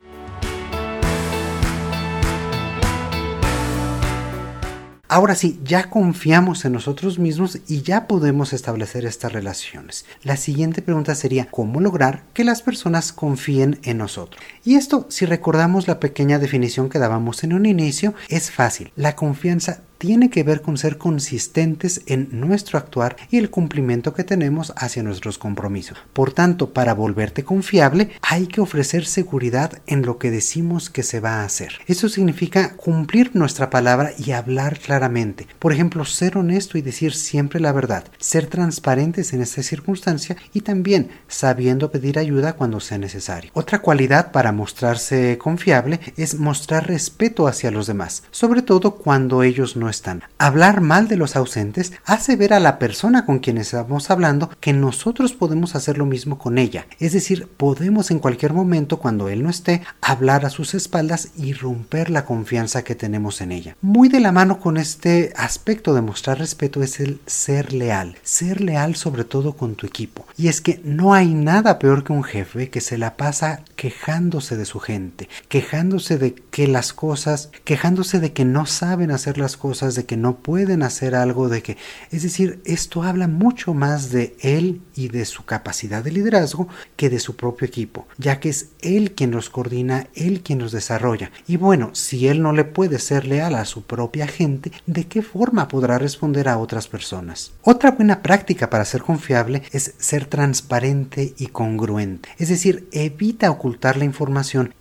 Ahora 5.15 5.35
sí, 5.35 5.61
ya 5.63 5.91
confiamos 5.91 6.65
en 6.65 6.73
nosotros 6.73 7.19
mismos 7.19 7.59
y 7.69 7.83
ya 7.83 8.07
podemos 8.07 8.55
establecer 8.55 9.05
estas 9.05 9.31
relaciones. 9.31 10.07
La 10.23 10.39
siguiente 10.39 10.81
pregunta 10.81 11.15
sería, 11.15 11.49
¿cómo 11.51 11.83
lograr 11.83 12.23
que 12.33 12.45
las 12.45 12.63
personas 12.63 13.13
confíen 13.13 13.79
en 13.83 13.99
nosotros? 13.99 14.43
Y 14.65 14.77
esto, 14.77 15.07
si 15.09 15.27
recordamos 15.27 15.89
la 15.89 15.99
pequeña 15.99 16.39
definición 16.39 16.89
que 16.89 17.01
dábamos 17.01 17.43
en 17.43 17.53
un 17.53 17.67
inicio, 17.67 18.15
es 18.29 18.51
fácil. 18.51 18.93
La 18.95 19.17
confianza 19.17 19.83
tiene 20.03 20.31
que 20.31 20.43
ver 20.43 20.63
con 20.63 20.79
ser 20.79 20.99
consistentes 20.99 22.03
en 22.07 22.29
nuestro 22.33 22.77
actuar 22.77 23.17
y 23.31 23.37
el 23.37 23.51
cumplimiento 23.51 24.15
que 24.15 24.25
tenemos 24.25 24.73
hacia 24.77 25.05
nuestros 25.05 25.39
compromisos. 25.39 25.97
Por 26.13 26.33
tanto, 26.33 26.73
para 26.73 26.93
volverte 26.93 27.45
confiable, 27.45 28.11
hay 28.21 28.49
que 28.49 28.61
ofrecer 28.61 29.07
seguridad 29.07 29.81
en 29.87 30.03
lo 30.03 30.19
que 30.19 30.33
decimos 30.33 30.91
que 30.91 31.05
se 31.05 31.21
va 31.21 31.35
a 31.35 31.45
hacer. 31.45 31.75
Eso 31.87 32.09
significa 32.09 32.75
cumplir 32.75 33.31
nuestra 33.35 33.71
palabra 33.71 34.11
y 34.19 34.33
hablar 34.33 34.81
claramente. 34.81 35.47
Por 35.61 35.73
ejemplo, 35.73 36.05
ser 36.05 36.37
honesto 36.37 36.79
y 36.79 36.83
decir 36.83 37.15
siempre 37.15 37.61
la 37.61 37.71
verdad, 37.71 38.03
ser 38.19 38.49
transparentes 38.49 39.33
en 39.33 39.41
esta 39.41 39.63
circunstancia 39.63 40.37
y 40.53 40.63
también 40.63 41.11
sabiendo 41.29 41.93
pedir 41.93 42.19
ayuda 42.19 42.55
cuando 42.55 42.81
sea 42.81 42.99
necesario. 42.99 43.53
Otra 43.55 43.81
cualidad 43.81 44.33
para 44.33 44.51
mostrarse 44.53 45.39
confiable 45.39 46.01
es 46.17 46.39
mostrar 46.39 46.87
respeto 46.87 47.47
hacia 47.47 47.71
los 47.71 47.87
demás, 47.87 48.23
sobre 48.31 48.63
todo 48.63 48.93
cuando 48.93 49.43
ellos 49.43 49.77
no 49.77 49.89
están. 49.89 50.23
Hablar 50.39 50.81
mal 50.81 51.09
de 51.09 51.17
los 51.17 51.37
ausentes 51.37 51.93
hace 52.05 52.37
ver 52.37 52.53
a 52.53 52.61
la 52.61 52.79
persona 52.79 53.27
con 53.27 53.39
quien 53.39 53.59
estamos 53.59 54.11
hablando 54.11 54.51
que 54.61 54.73
nosotros 54.73 55.33
podemos 55.33 55.75
hacer 55.75 55.99
lo 55.99 56.07
mismo 56.07 56.39
con 56.39 56.59
ella. 56.59 56.87
Es 56.99 57.13
decir, 57.13 57.49
podemos 57.57 58.11
en 58.11 58.19
cualquier 58.19 58.53
momento 58.53 58.99
cuando 58.99 59.29
él 59.29 59.43
no 59.43 59.51
esté 59.51 59.83
hablar 60.01 60.45
a 60.45 60.51
sus 60.51 60.75
espaldas 60.75 61.31
y 61.37 61.53
romper 61.53 62.11
la 62.11 62.25
confianza 62.25 62.85
que 62.85 62.95
tenemos 62.95 63.41
en 63.41 63.53
ella. 63.53 63.77
Muy 63.81 64.09
de 64.09 64.21
la 64.21 64.33
mano 64.33 64.61
con 64.61 64.77
este 64.77 65.33
aspecto 65.37 65.95
de 65.95 66.03
mostrar 66.03 66.39
respeto 66.39 66.83
es 66.83 67.01
el 67.01 67.21
ser 67.27 67.73
leal. 67.73 68.17
Ser 68.23 68.61
leal 68.61 68.97
sobre 68.97 69.25
todo 69.25 69.55
con 69.55 69.75
tu 69.75 69.87
equipo. 69.87 70.27
Y 70.37 70.49
es 70.49 70.61
que 70.61 70.81
no 70.85 71.15
hay 71.15 71.35
nada 71.35 71.79
peor 71.79 72.05
que 72.05 72.13
un 72.13 72.25
jefe 72.25 72.71
que 72.71 72.81
se 72.81 72.99
la 72.99 73.17
pasa 73.17 73.63
quejándose 73.77 74.42
de 74.51 74.65
su 74.65 74.81
gente, 74.81 75.29
quejándose 75.49 76.19
de 76.19 76.35
que 76.35 76.67
las 76.67 76.93
cosas, 76.93 77.51
quejándose 77.65 78.21
de 78.21 78.33
que 78.33 78.45
no 78.45 78.67
saben 78.67 79.11
hacer 79.11 79.39
las 79.39 79.57
cosas 79.57 79.95
de 79.95 80.05
que 80.05 80.17
no 80.17 80.37
pueden 80.37 80.83
hacer 80.83 81.15
algo, 81.15 81.49
de 81.49 81.63
que, 81.63 81.77
es 82.11 82.23
decir, 82.23 82.61
esto 82.65 83.03
habla 83.03 83.29
mucho 83.29 83.75
más 83.75 84.11
de 84.11 84.37
él 84.41 84.83
y 84.95 85.09
de 85.09 85.25
su 85.25 85.45
capacidad 85.45 86.03
de 86.03 86.13
liderazgo 86.13 86.69
que 86.97 87.11
de 87.11 87.21
su 87.21 87.37
propio 87.37 87.67
equipo, 87.67 88.07
ya 88.19 88.41
que 88.41 88.49
es 88.49 88.71
él 88.81 89.13
quien 89.13 89.31
los 89.31 89.51
coordina, 89.51 90.09
él 90.15 90.43
quien 90.43 90.59
los 90.59 90.73
desarrolla. 90.73 91.31
Y 91.47 91.57
bueno, 91.57 91.91
si 91.95 92.29
él 92.29 92.43
no 92.43 92.53
le 92.53 92.65
puede 92.65 92.99
ser 92.99 93.27
leal 93.27 93.55
a 93.55 93.65
su 93.65 93.85
propia 93.85 94.27
gente, 94.27 94.73
¿de 94.87 95.07
qué 95.07 95.23
forma 95.23 95.69
podrá 95.69 95.99
responder 95.99 96.49
a 96.49 96.59
otras 96.59 96.89
personas? 96.89 97.53
Otra 97.63 97.93
buena 97.93 98.23
práctica 98.23 98.71
para 98.71 98.85
ser 98.85 99.03
confiable 99.03 99.63
es 99.73 99.95
ser 99.99 100.27
transparente 100.27 101.35
y 101.39 101.47
congruente, 101.47 102.31
es 102.39 102.49
decir, 102.49 102.89
evita 102.93 103.51
ocultar 103.51 103.97
la 103.97 104.05
información 104.05 104.32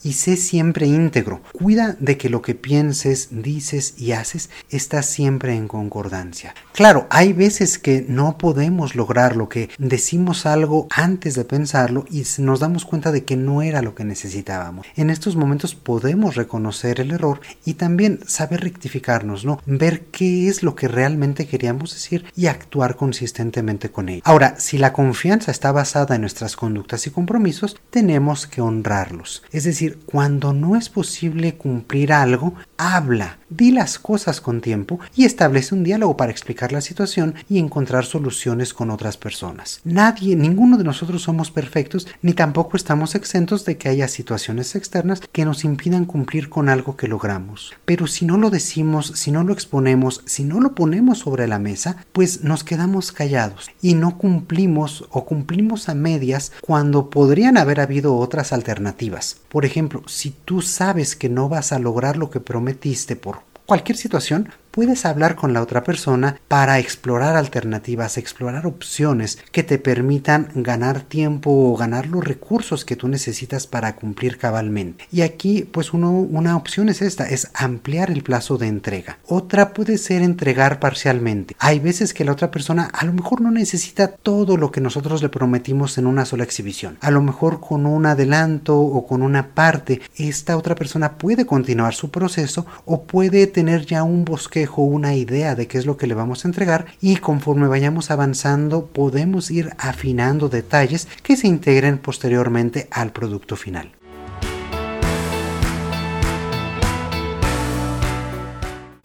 y 0.04 0.14
sé 0.14 0.38
siempre 0.38 0.88
íntegro. 0.88 1.42
Cuida 1.52 1.96
de 2.00 2.18
que 2.18 2.30
lo 2.30 2.42
que 2.42 2.56
pienses, 2.56 3.30
dices 3.32 3.96
y 3.98 4.14
haces 4.14 4.50
está 4.70 5.04
siempre 5.04 5.56
en 5.56 5.68
concordancia. 5.68 6.56
Claro, 6.74 7.08
hay 7.10 7.34
veces 7.34 7.78
que 7.78 8.06
no 8.08 8.38
podemos 8.38 8.96
lograr 8.96 9.36
lo 9.36 9.50
que 9.50 9.70
decimos 9.78 10.46
algo 10.46 10.88
antes 10.90 11.36
de 11.36 11.46
pensarlo 11.46 12.06
y 12.10 12.24
nos 12.40 12.60
damos 12.60 12.86
cuenta 12.86 13.12
de 13.12 13.26
que 13.26 13.36
no 13.36 13.62
era 13.62 13.82
lo 13.82 13.94
que 13.94 14.06
necesitábamos. 14.06 14.88
En 14.96 15.10
estos 15.10 15.36
momentos 15.36 15.76
podemos 15.76 16.36
reconocer 16.36 17.00
el 17.02 17.12
error 17.12 17.42
y 17.66 17.74
también 17.74 18.22
saber 18.26 18.62
rectificarnos, 18.62 19.46
¿no? 19.46 19.60
Ver 19.66 20.06
qué 20.06 20.48
es 20.48 20.64
lo 20.64 20.76
que 20.76 20.88
realmente 20.88 21.48
queríamos 21.48 21.94
decir 21.94 22.26
y 22.36 22.48
actuar 22.48 22.96
consistentemente 22.96 23.92
con 23.92 24.10
ello. 24.10 24.22
Ahora, 24.26 24.56
si 24.60 24.78
la 24.78 24.94
confianza 24.94 25.52
está 25.52 25.72
basada 25.72 26.16
en 26.16 26.22
nuestras 26.22 26.56
conductas 26.56 27.06
y 27.08 27.12
compromisos, 27.12 27.78
tenemos 27.90 28.48
que 28.48 28.62
honrarlos. 28.62 29.41
Es 29.52 29.66
decir, 29.66 30.00
cuando 30.06 30.54
no 30.54 30.76
es 30.76 30.90
posible 30.90 31.56
cumplir 31.56 32.14
algo, 32.14 32.54
habla, 32.78 33.38
di 33.50 33.72
las 33.72 34.00
cosas 34.00 34.42
con 34.42 34.62
tiempo 34.62 35.00
y 35.16 35.26
establece 35.26 35.76
un 35.76 35.84
diálogo 35.84 36.18
para 36.18 36.32
explicar 36.32 36.72
la 36.72 36.82
situación 36.82 37.36
y 37.50 37.60
encontrar 37.60 38.06
soluciones 38.06 38.74
con 38.74 38.90
otras 38.90 39.18
personas. 39.18 39.82
Nadie, 39.84 40.36
ninguno 40.36 40.78
de 40.78 40.84
nosotros 40.84 41.22
somos 41.22 41.52
perfectos 41.52 42.08
ni 42.22 42.34
tampoco 42.34 42.78
estamos 42.78 43.14
exentos 43.16 43.66
de 43.66 43.78
que 43.78 43.90
haya 43.90 44.08
situaciones 44.08 44.76
externas 44.76 45.22
que 45.32 45.46
nos 45.46 45.64
impidan 45.66 46.06
cumplir 46.06 46.50
con 46.50 46.70
algo 46.70 46.96
que 46.96 47.08
logramos. 47.08 47.74
Pero 47.86 48.08
si 48.08 48.26
no 48.26 48.38
lo 48.38 48.50
decimos, 48.50 49.14
si 49.16 49.32
no 49.32 49.44
lo 49.44 49.54
exponemos, 49.54 50.22
si 50.26 50.44
no 50.44 50.60
lo 50.60 50.74
ponemos 50.74 51.20
sobre 51.20 51.48
la 51.48 51.60
mesa, 51.60 51.98
pues 52.14 52.44
nos 52.44 52.64
quedamos 52.64 53.12
callados 53.12 53.70
y 53.82 53.96
no 53.96 54.18
cumplimos 54.18 55.06
o 55.12 55.26
cumplimos 55.26 55.90
a 55.90 55.96
medias 55.96 56.52
cuando 56.62 57.10
podrían 57.10 57.58
haber 57.58 57.80
habido 57.80 58.16
otras 58.16 58.54
alternativas. 58.54 59.31
Por 59.50 59.66
ejemplo, 59.66 60.04
si 60.08 60.32
tú 60.32 60.62
sabes 60.62 61.16
que 61.16 61.30
no 61.30 61.50
vas 61.50 61.72
a 61.72 61.80
lograr 61.80 62.18
lo 62.18 62.30
que 62.30 62.40
prometiste 62.40 63.16
por 63.16 63.42
cualquier 63.66 63.98
situación, 63.98 64.50
puedes 64.72 65.06
hablar 65.06 65.36
con 65.36 65.54
la 65.54 65.62
otra 65.62 65.84
persona 65.84 66.38
para 66.48 66.80
explorar 66.80 67.36
alternativas, 67.36 68.18
explorar 68.18 68.66
opciones 68.66 69.38
que 69.52 69.64
te 69.64 69.78
permitan 69.78 70.50
ganar 70.56 71.02
tiempo 71.02 71.52
o 71.52 71.78
ganar 71.78 72.08
los 72.08 72.24
recursos 72.24 72.86
que 72.86 72.96
tú 72.96 73.08
necesitas 73.08 73.68
para 73.68 73.96
cumplir 73.96 74.38
cabalmente. 74.38 75.06
Y 75.12 75.22
aquí, 75.22 75.68
pues 75.70 75.94
una 75.94 76.56
opción 76.56 76.90
es 76.90 77.02
esta, 77.02 77.28
es 77.28 77.52
ampliar 77.54 78.10
el 78.10 78.24
plazo 78.24 78.58
de 78.58 78.68
entrega. 78.68 79.18
Otra 79.28 79.74
puede 79.74 79.98
ser 79.98 80.22
entregar 80.22 80.80
parcialmente. 80.80 81.56
Hay 81.60 81.80
veces 81.80 82.14
que 82.14 82.26
la 82.26 82.32
otra 82.32 82.52
persona 82.52 82.86
a 82.86 83.06
lo 83.06 83.14
mejor 83.14 83.42
no 83.42 83.52
necesita 83.52 84.08
todo 84.08 84.58
lo 84.58 84.72
que 84.72 84.82
nosotros 84.82 85.22
le 85.22 85.30
prometimos 85.30 85.98
en 85.98 86.08
una 86.08 86.26
sola 86.26 86.44
exhibición. 86.44 86.98
A 87.02 87.12
lo 87.12 87.22
mejor 87.22 87.60
con 87.60 87.86
un 87.86 88.06
adelanto 88.06 88.80
o 88.80 89.06
con 89.06 89.22
una 89.22 89.50
parte, 89.50 90.02
esta 90.16 90.58
otra 90.58 90.76
persona 90.76 91.18
puede 91.18 91.46
continuar 91.46 91.94
su 91.94 92.10
proceso 92.12 92.66
o 92.86 93.04
puede 93.04 93.48
tener 93.48 93.86
ya 93.86 94.04
un 94.04 94.26
bosque 94.26 94.61
una 94.70 95.16
idea 95.16 95.56
de 95.56 95.68
qué 95.68 95.78
es 95.78 95.86
lo 95.86 95.98
que 95.98 96.08
le 96.08 96.14
vamos 96.14 96.44
a 96.44 96.48
entregar 96.48 96.86
y 97.02 97.18
conforme 97.18 97.68
vayamos 97.68 98.12
avanzando 98.12 98.88
podemos 98.88 99.52
ir 99.52 99.72
afinando 99.78 100.50
detalles 100.50 101.08
que 101.24 101.38
se 101.38 101.48
integren 101.48 101.98
posteriormente 101.98 102.88
al 102.92 103.12
producto 103.12 103.56
final. 103.56 103.92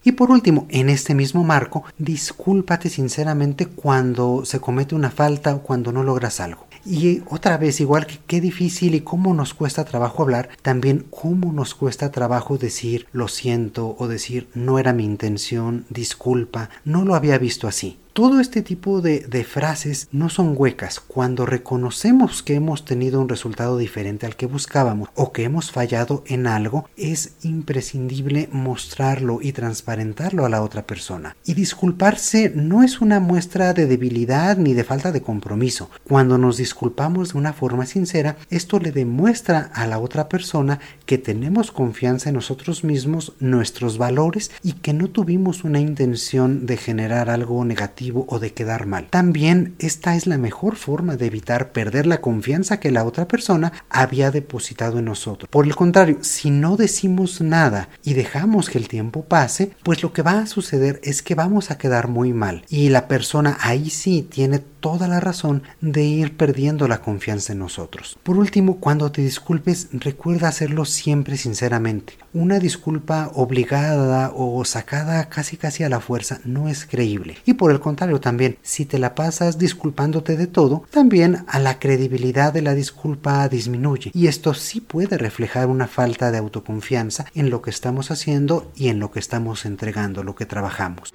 Y 0.06 0.12
por 0.12 0.30
último, 0.30 0.66
en 0.70 0.88
este 0.88 1.16
mismo 1.16 1.42
marco, 1.42 1.82
discúlpate 1.98 2.88
sinceramente 2.88 3.66
cuando 3.66 4.44
se 4.44 4.60
comete 4.60 4.94
una 4.94 5.10
falta 5.10 5.52
o 5.52 5.62
cuando 5.62 5.90
no 5.90 6.04
logras 6.04 6.38
algo. 6.38 6.65
Y 6.88 7.22
otra 7.28 7.58
vez, 7.58 7.80
igual 7.80 8.06
que 8.06 8.20
qué 8.28 8.40
difícil 8.40 8.94
y 8.94 9.00
cómo 9.00 9.34
nos 9.34 9.54
cuesta 9.54 9.84
trabajo 9.84 10.22
hablar, 10.22 10.50
también 10.62 11.04
cómo 11.10 11.52
nos 11.52 11.74
cuesta 11.74 12.12
trabajo 12.12 12.58
decir 12.58 13.08
lo 13.12 13.26
siento 13.26 13.96
o 13.98 14.06
decir 14.06 14.48
no 14.54 14.78
era 14.78 14.92
mi 14.92 15.04
intención, 15.04 15.84
disculpa, 15.90 16.70
no 16.84 17.04
lo 17.04 17.16
había 17.16 17.38
visto 17.38 17.66
así. 17.66 17.98
Todo 18.16 18.40
este 18.40 18.62
tipo 18.62 19.02
de, 19.02 19.44
frases 19.44 20.08
no 20.10 20.30
son 20.30 20.54
huecas. 20.56 21.00
Cuando 21.00 21.44
reconocemos 21.44 22.42
que 22.42 22.54
hemos 22.54 22.86
tenido 22.86 23.20
un 23.20 23.28
resultado 23.28 23.76
diferente 23.76 24.24
al 24.24 24.36
que 24.36 24.46
buscábamos 24.46 25.10
o 25.14 25.32
que 25.32 25.44
hemos 25.44 25.70
fallado 25.70 26.24
en 26.26 26.46
algo, 26.46 26.88
es 26.96 27.32
imprescindible 27.42 28.48
mostrarlo 28.50 29.40
y 29.42 29.52
transparentarlo 29.52 30.46
a 30.46 30.48
la 30.48 30.62
otra 30.62 30.86
persona. 30.86 31.36
Y 31.44 31.52
disculparse 31.52 32.50
no 32.54 32.82
es 32.82 33.02
una 33.02 33.20
muestra 33.20 33.74
de 33.74 33.84
debilidad 33.84 34.56
ni 34.56 34.72
de 34.72 34.84
falta 34.84 35.12
de 35.12 35.20
compromiso. 35.20 35.90
Cuando 36.02 36.38
nos 36.38 36.56
disculpamos 36.56 37.34
de 37.34 37.38
una 37.38 37.52
forma 37.52 37.84
sincera, 37.84 38.38
esto 38.48 38.78
le 38.78 38.92
demuestra 38.92 39.70
a 39.74 39.86
la 39.86 39.98
otra 39.98 40.30
persona 40.30 40.80
que 41.04 41.18
tenemos 41.18 41.70
confianza 41.70 42.30
en 42.30 42.36
nosotros 42.36 42.82
mismos, 42.82 43.34
nuestros 43.40 43.98
valores 43.98 44.52
y 44.62 44.72
que 44.72 44.94
no 44.94 45.08
tuvimos 45.08 45.64
una 45.64 45.80
intención 45.80 46.64
de 46.64 46.78
generar 46.78 47.28
algo 47.28 47.62
negativo 47.66 48.05
o 48.14 48.38
de 48.38 48.52
quedar 48.52 48.86
mal. 48.86 49.08
También 49.10 49.74
esta 49.78 50.16
es 50.16 50.26
la 50.26 50.38
mejor 50.38 50.76
forma 50.76 51.16
de 51.16 51.26
evitar 51.26 51.72
perder 51.72 52.06
la 52.06 52.20
confianza 52.20 52.80
que 52.80 52.90
la 52.90 53.04
otra 53.04 53.28
persona 53.28 53.72
había 53.90 54.30
depositado 54.30 54.98
en 54.98 55.06
nosotros. 55.06 55.48
Por 55.50 55.66
el 55.66 55.74
contrario, 55.74 56.18
si 56.22 56.50
no 56.50 56.76
decimos 56.76 57.40
nada 57.40 57.88
y 58.02 58.14
dejamos 58.14 58.70
que 58.70 58.78
el 58.78 58.88
tiempo 58.88 59.24
pase, 59.24 59.72
pues 59.82 60.02
lo 60.02 60.12
que 60.12 60.22
va 60.22 60.40
a 60.40 60.46
suceder 60.46 61.00
es 61.02 61.22
que 61.22 61.34
vamos 61.34 61.70
a 61.70 61.78
quedar 61.78 62.08
muy 62.08 62.32
mal 62.32 62.64
y 62.68 62.88
la 62.88 63.08
persona 63.08 63.56
ahí 63.60 63.90
sí 63.90 64.26
tiene 64.28 64.60
toda 64.86 65.08
la 65.08 65.18
razón 65.18 65.64
de 65.80 66.04
ir 66.04 66.36
perdiendo 66.36 66.86
la 66.86 66.98
confianza 66.98 67.52
en 67.52 67.58
nosotros. 67.58 68.16
Por 68.22 68.36
último, 68.36 68.76
cuando 68.76 69.10
te 69.10 69.20
disculpes, 69.20 69.88
recuerda 69.90 70.46
hacerlo 70.46 70.84
siempre 70.84 71.36
sinceramente. 71.36 72.12
Una 72.32 72.60
disculpa 72.60 73.32
obligada 73.34 74.30
o 74.32 74.64
sacada 74.64 75.28
casi 75.28 75.56
casi 75.56 75.82
a 75.82 75.88
la 75.88 75.98
fuerza 75.98 76.38
no 76.44 76.68
es 76.68 76.86
creíble. 76.86 77.36
Y 77.44 77.54
por 77.54 77.72
el 77.72 77.80
contrario 77.80 78.20
también, 78.20 78.58
si 78.62 78.84
te 78.84 79.00
la 79.00 79.16
pasas 79.16 79.58
disculpándote 79.58 80.36
de 80.36 80.46
todo, 80.46 80.84
también 80.92 81.44
a 81.48 81.58
la 81.58 81.80
credibilidad 81.80 82.52
de 82.52 82.62
la 82.62 82.74
disculpa 82.74 83.48
disminuye. 83.48 84.12
Y 84.14 84.28
esto 84.28 84.54
sí 84.54 84.80
puede 84.80 85.18
reflejar 85.18 85.66
una 85.66 85.88
falta 85.88 86.30
de 86.30 86.38
autoconfianza 86.38 87.26
en 87.34 87.50
lo 87.50 87.60
que 87.60 87.70
estamos 87.70 88.12
haciendo 88.12 88.70
y 88.76 88.86
en 88.86 89.00
lo 89.00 89.10
que 89.10 89.18
estamos 89.18 89.66
entregando, 89.66 90.22
lo 90.22 90.36
que 90.36 90.46
trabajamos. 90.46 91.12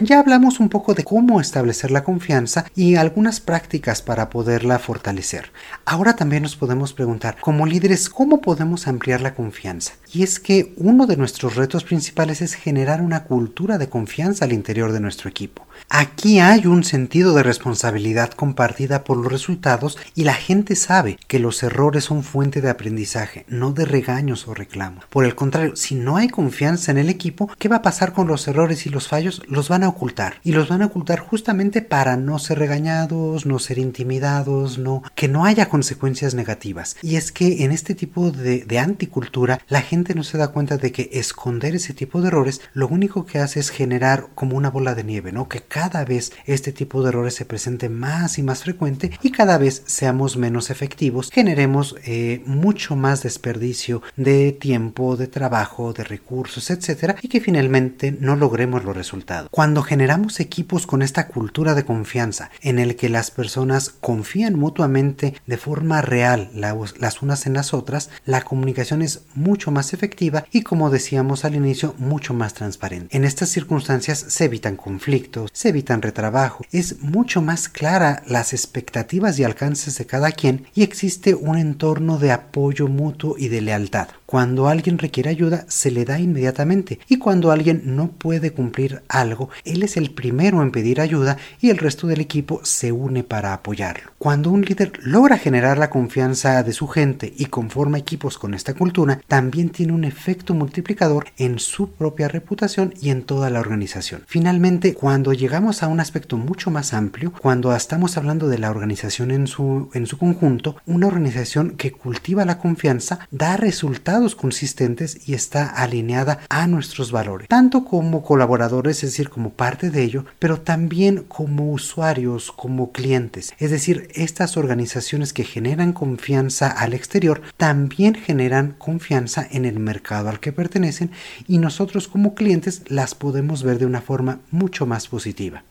Ya 0.00 0.18
hablamos 0.18 0.58
un 0.58 0.70
poco 0.70 0.94
de 0.94 1.04
cómo 1.04 1.40
establecer 1.40 1.92
la 1.92 2.02
confianza 2.02 2.66
y 2.74 2.96
algunas 2.96 3.38
prácticas 3.38 4.02
para 4.02 4.28
poderla 4.28 4.80
fortalecer. 4.80 5.52
Ahora 5.84 6.16
también 6.16 6.42
nos 6.42 6.56
podemos 6.56 6.92
preguntar, 6.92 7.36
como 7.40 7.64
líderes, 7.64 8.08
¿cómo 8.08 8.40
podemos 8.40 8.88
ampliar 8.88 9.20
la 9.20 9.36
confianza? 9.36 9.92
Y 10.12 10.24
es 10.24 10.40
que 10.40 10.74
uno 10.78 11.06
de 11.06 11.16
nuestros 11.16 11.54
retos 11.54 11.84
principales 11.84 12.42
es 12.42 12.54
generar 12.54 13.02
una 13.02 13.22
cultura 13.22 13.78
de 13.78 13.88
confianza 13.88 14.46
al 14.46 14.52
interior 14.52 14.90
de 14.90 14.98
nuestro 14.98 15.30
equipo. 15.30 15.64
Aquí 15.88 16.40
hay 16.40 16.66
un 16.66 16.82
sentido 16.82 17.34
de 17.34 17.44
responsabilidad 17.44 18.32
compartida 18.32 19.04
por 19.04 19.16
los 19.16 19.30
resultados 19.30 19.96
y 20.14 20.24
la 20.24 20.34
gente 20.34 20.74
sabe 20.76 21.18
que 21.28 21.38
los 21.38 21.62
errores 21.62 22.04
son 22.04 22.24
fuente 22.24 22.60
de 22.60 22.70
aprendizaje, 22.70 23.44
no 23.48 23.72
de 23.72 23.84
regaños 23.84 24.48
o 24.48 24.54
reclamos. 24.54 25.04
Por 25.06 25.24
el 25.24 25.34
contrario, 25.34 25.76
si 25.76 25.94
no 25.94 26.16
hay 26.16 26.28
confianza 26.28 26.90
en 26.90 26.98
el 26.98 27.10
equipo, 27.10 27.48
¿qué 27.58 27.68
va 27.68 27.76
a 27.76 27.82
pasar 27.82 28.12
con 28.12 28.26
los 28.26 28.48
errores 28.48 28.86
y 28.86 28.90
los 28.90 29.08
fallos? 29.08 29.42
Los 29.46 29.68
van 29.68 29.84
a 29.84 29.88
ocultar. 29.94 30.34
Y 30.42 30.52
los 30.52 30.68
van 30.68 30.82
a 30.82 30.86
ocultar 30.86 31.20
justamente 31.20 31.82
para 31.82 32.16
no 32.16 32.38
ser 32.38 32.58
regañados, 32.58 33.46
no 33.46 33.58
ser 33.58 33.78
intimidados, 33.78 34.78
no, 34.78 35.02
que 35.14 35.28
no 35.28 35.44
haya 35.44 35.68
consecuencias 35.68 36.34
negativas. 36.34 36.96
Y 37.02 37.16
es 37.16 37.32
que 37.32 37.64
en 37.64 37.72
este 37.72 37.94
tipo 37.94 38.30
de, 38.30 38.64
de 38.64 38.78
anticultura, 38.78 39.60
la 39.68 39.80
gente 39.80 40.14
no 40.14 40.22
se 40.22 40.38
da 40.38 40.48
cuenta 40.48 40.76
de 40.76 40.92
que 40.92 41.10
esconder 41.12 41.74
ese 41.74 41.94
tipo 41.94 42.20
de 42.20 42.28
errores 42.28 42.60
lo 42.72 42.88
único 42.88 43.24
que 43.26 43.38
hace 43.38 43.60
es 43.60 43.70
generar 43.70 44.28
como 44.34 44.56
una 44.56 44.70
bola 44.70 44.94
de 44.94 45.04
nieve, 45.04 45.32
¿no? 45.32 45.48
Que 45.48 45.60
cada 45.60 46.04
vez 46.04 46.32
este 46.46 46.72
tipo 46.72 47.02
de 47.02 47.08
errores 47.08 47.34
se 47.34 47.44
presente 47.44 47.88
más 47.88 48.38
y 48.38 48.42
más 48.42 48.62
frecuente 48.62 49.12
y 49.22 49.30
cada 49.30 49.58
vez 49.58 49.82
seamos 49.86 50.36
menos 50.36 50.70
efectivos, 50.70 51.30
generemos 51.30 51.96
eh, 52.04 52.42
mucho 52.46 52.96
más 52.96 53.22
desperdicio 53.22 54.02
de 54.16 54.52
tiempo, 54.52 55.16
de 55.16 55.26
trabajo, 55.26 55.92
de 55.92 56.04
recursos, 56.04 56.70
etcétera, 56.70 57.16
y 57.22 57.28
que 57.28 57.40
finalmente 57.40 58.16
no 58.18 58.36
logremos 58.36 58.84
los 58.84 58.96
resultados. 58.96 59.48
Cuando 59.50 59.73
generamos 59.82 60.40
equipos 60.40 60.86
con 60.86 61.02
esta 61.02 61.28
cultura 61.28 61.74
de 61.74 61.84
confianza 61.84 62.50
en 62.60 62.78
el 62.78 62.96
que 62.96 63.08
las 63.08 63.30
personas 63.30 63.90
confían 64.00 64.58
mutuamente 64.58 65.34
de 65.46 65.56
forma 65.56 66.02
real 66.02 66.50
las 66.54 67.22
unas 67.22 67.46
en 67.46 67.54
las 67.54 67.74
otras, 67.74 68.10
la 68.24 68.42
comunicación 68.42 69.02
es 69.02 69.22
mucho 69.34 69.70
más 69.70 69.92
efectiva 69.92 70.44
y 70.50 70.62
como 70.62 70.90
decíamos 70.90 71.44
al 71.44 71.54
inicio, 71.54 71.94
mucho 71.98 72.34
más 72.34 72.54
transparente. 72.54 73.16
En 73.16 73.24
estas 73.24 73.48
circunstancias 73.48 74.24
se 74.28 74.44
evitan 74.44 74.76
conflictos, 74.76 75.50
se 75.52 75.70
evitan 75.70 76.02
retrabajo, 76.02 76.64
es 76.72 77.00
mucho 77.00 77.42
más 77.42 77.68
clara 77.68 78.22
las 78.26 78.52
expectativas 78.52 79.38
y 79.38 79.44
alcances 79.44 79.98
de 79.98 80.06
cada 80.06 80.32
quien 80.32 80.66
y 80.74 80.82
existe 80.82 81.34
un 81.34 81.58
entorno 81.58 82.18
de 82.18 82.32
apoyo 82.32 82.88
mutuo 82.88 83.36
y 83.38 83.48
de 83.48 83.60
lealtad. 83.60 84.08
Cuando 84.26 84.68
alguien 84.68 84.98
requiere 84.98 85.30
ayuda, 85.30 85.64
se 85.68 85.90
le 85.90 86.04
da 86.04 86.18
inmediatamente 86.18 86.98
y 87.08 87.18
cuando 87.18 87.52
alguien 87.52 87.82
no 87.84 88.08
puede 88.08 88.52
cumplir 88.52 89.02
algo, 89.08 89.50
él 89.64 89.82
es 89.82 89.96
el 89.96 90.10
primero 90.10 90.62
en 90.62 90.70
pedir 90.70 91.00
ayuda 91.00 91.36
y 91.60 91.70
el 91.70 91.78
resto 91.78 92.06
del 92.06 92.20
equipo 92.20 92.60
se 92.62 92.92
une 92.92 93.24
para 93.24 93.52
apoyarlo. 93.52 94.12
Cuando 94.18 94.50
un 94.50 94.62
líder 94.62 94.92
logra 95.02 95.38
generar 95.38 95.78
la 95.78 95.90
confianza 95.90 96.62
de 96.62 96.72
su 96.72 96.88
gente 96.88 97.32
y 97.36 97.46
conforma 97.46 97.98
equipos 97.98 98.38
con 98.38 98.54
esta 98.54 98.74
cultura, 98.74 99.20
también 99.26 99.70
tiene 99.70 99.92
un 99.92 100.04
efecto 100.04 100.54
multiplicador 100.54 101.26
en 101.36 101.58
su 101.58 101.90
propia 101.92 102.28
reputación 102.28 102.94
y 103.00 103.10
en 103.10 103.22
toda 103.22 103.50
la 103.50 103.60
organización. 103.60 104.22
Finalmente, 104.26 104.94
cuando 104.94 105.32
llegamos 105.32 105.82
a 105.82 105.88
un 105.88 106.00
aspecto 106.00 106.36
mucho 106.36 106.70
más 106.70 106.94
amplio, 106.94 107.32
cuando 107.40 107.74
estamos 107.74 108.16
hablando 108.16 108.48
de 108.48 108.58
la 108.58 108.70
organización 108.70 109.30
en 109.30 109.46
su, 109.46 109.90
en 109.94 110.06
su 110.06 110.18
conjunto, 110.18 110.76
una 110.86 111.06
organización 111.06 111.72
que 111.76 111.92
cultiva 111.92 112.44
la 112.44 112.58
confianza 112.58 113.20
da 113.30 113.56
resultados 113.56 114.34
consistentes 114.34 115.28
y 115.28 115.34
está 115.34 115.68
alineada 115.68 116.40
a 116.48 116.66
nuestros 116.66 117.12
valores, 117.12 117.48
tanto 117.48 117.84
como 117.84 118.22
colaboradores, 118.22 119.02
es 119.04 119.10
decir, 119.10 119.30
como 119.30 119.53
parte 119.56 119.90
de 119.90 120.02
ello, 120.02 120.24
pero 120.38 120.60
también 120.60 121.24
como 121.28 121.72
usuarios, 121.72 122.52
como 122.52 122.92
clientes. 122.92 123.52
Es 123.58 123.70
decir, 123.70 124.08
estas 124.14 124.56
organizaciones 124.56 125.32
que 125.32 125.44
generan 125.44 125.92
confianza 125.92 126.68
al 126.68 126.94
exterior 126.94 127.42
también 127.56 128.14
generan 128.14 128.74
confianza 128.78 129.46
en 129.50 129.64
el 129.64 129.78
mercado 129.78 130.28
al 130.28 130.40
que 130.40 130.52
pertenecen 130.52 131.10
y 131.46 131.58
nosotros 131.58 132.08
como 132.08 132.34
clientes 132.34 132.82
las 132.88 133.14
podemos 133.14 133.62
ver 133.62 133.78
de 133.78 133.86
una 133.86 134.00
forma 134.00 134.40
mucho 134.50 134.86
más 134.86 135.08
positiva. 135.08 135.64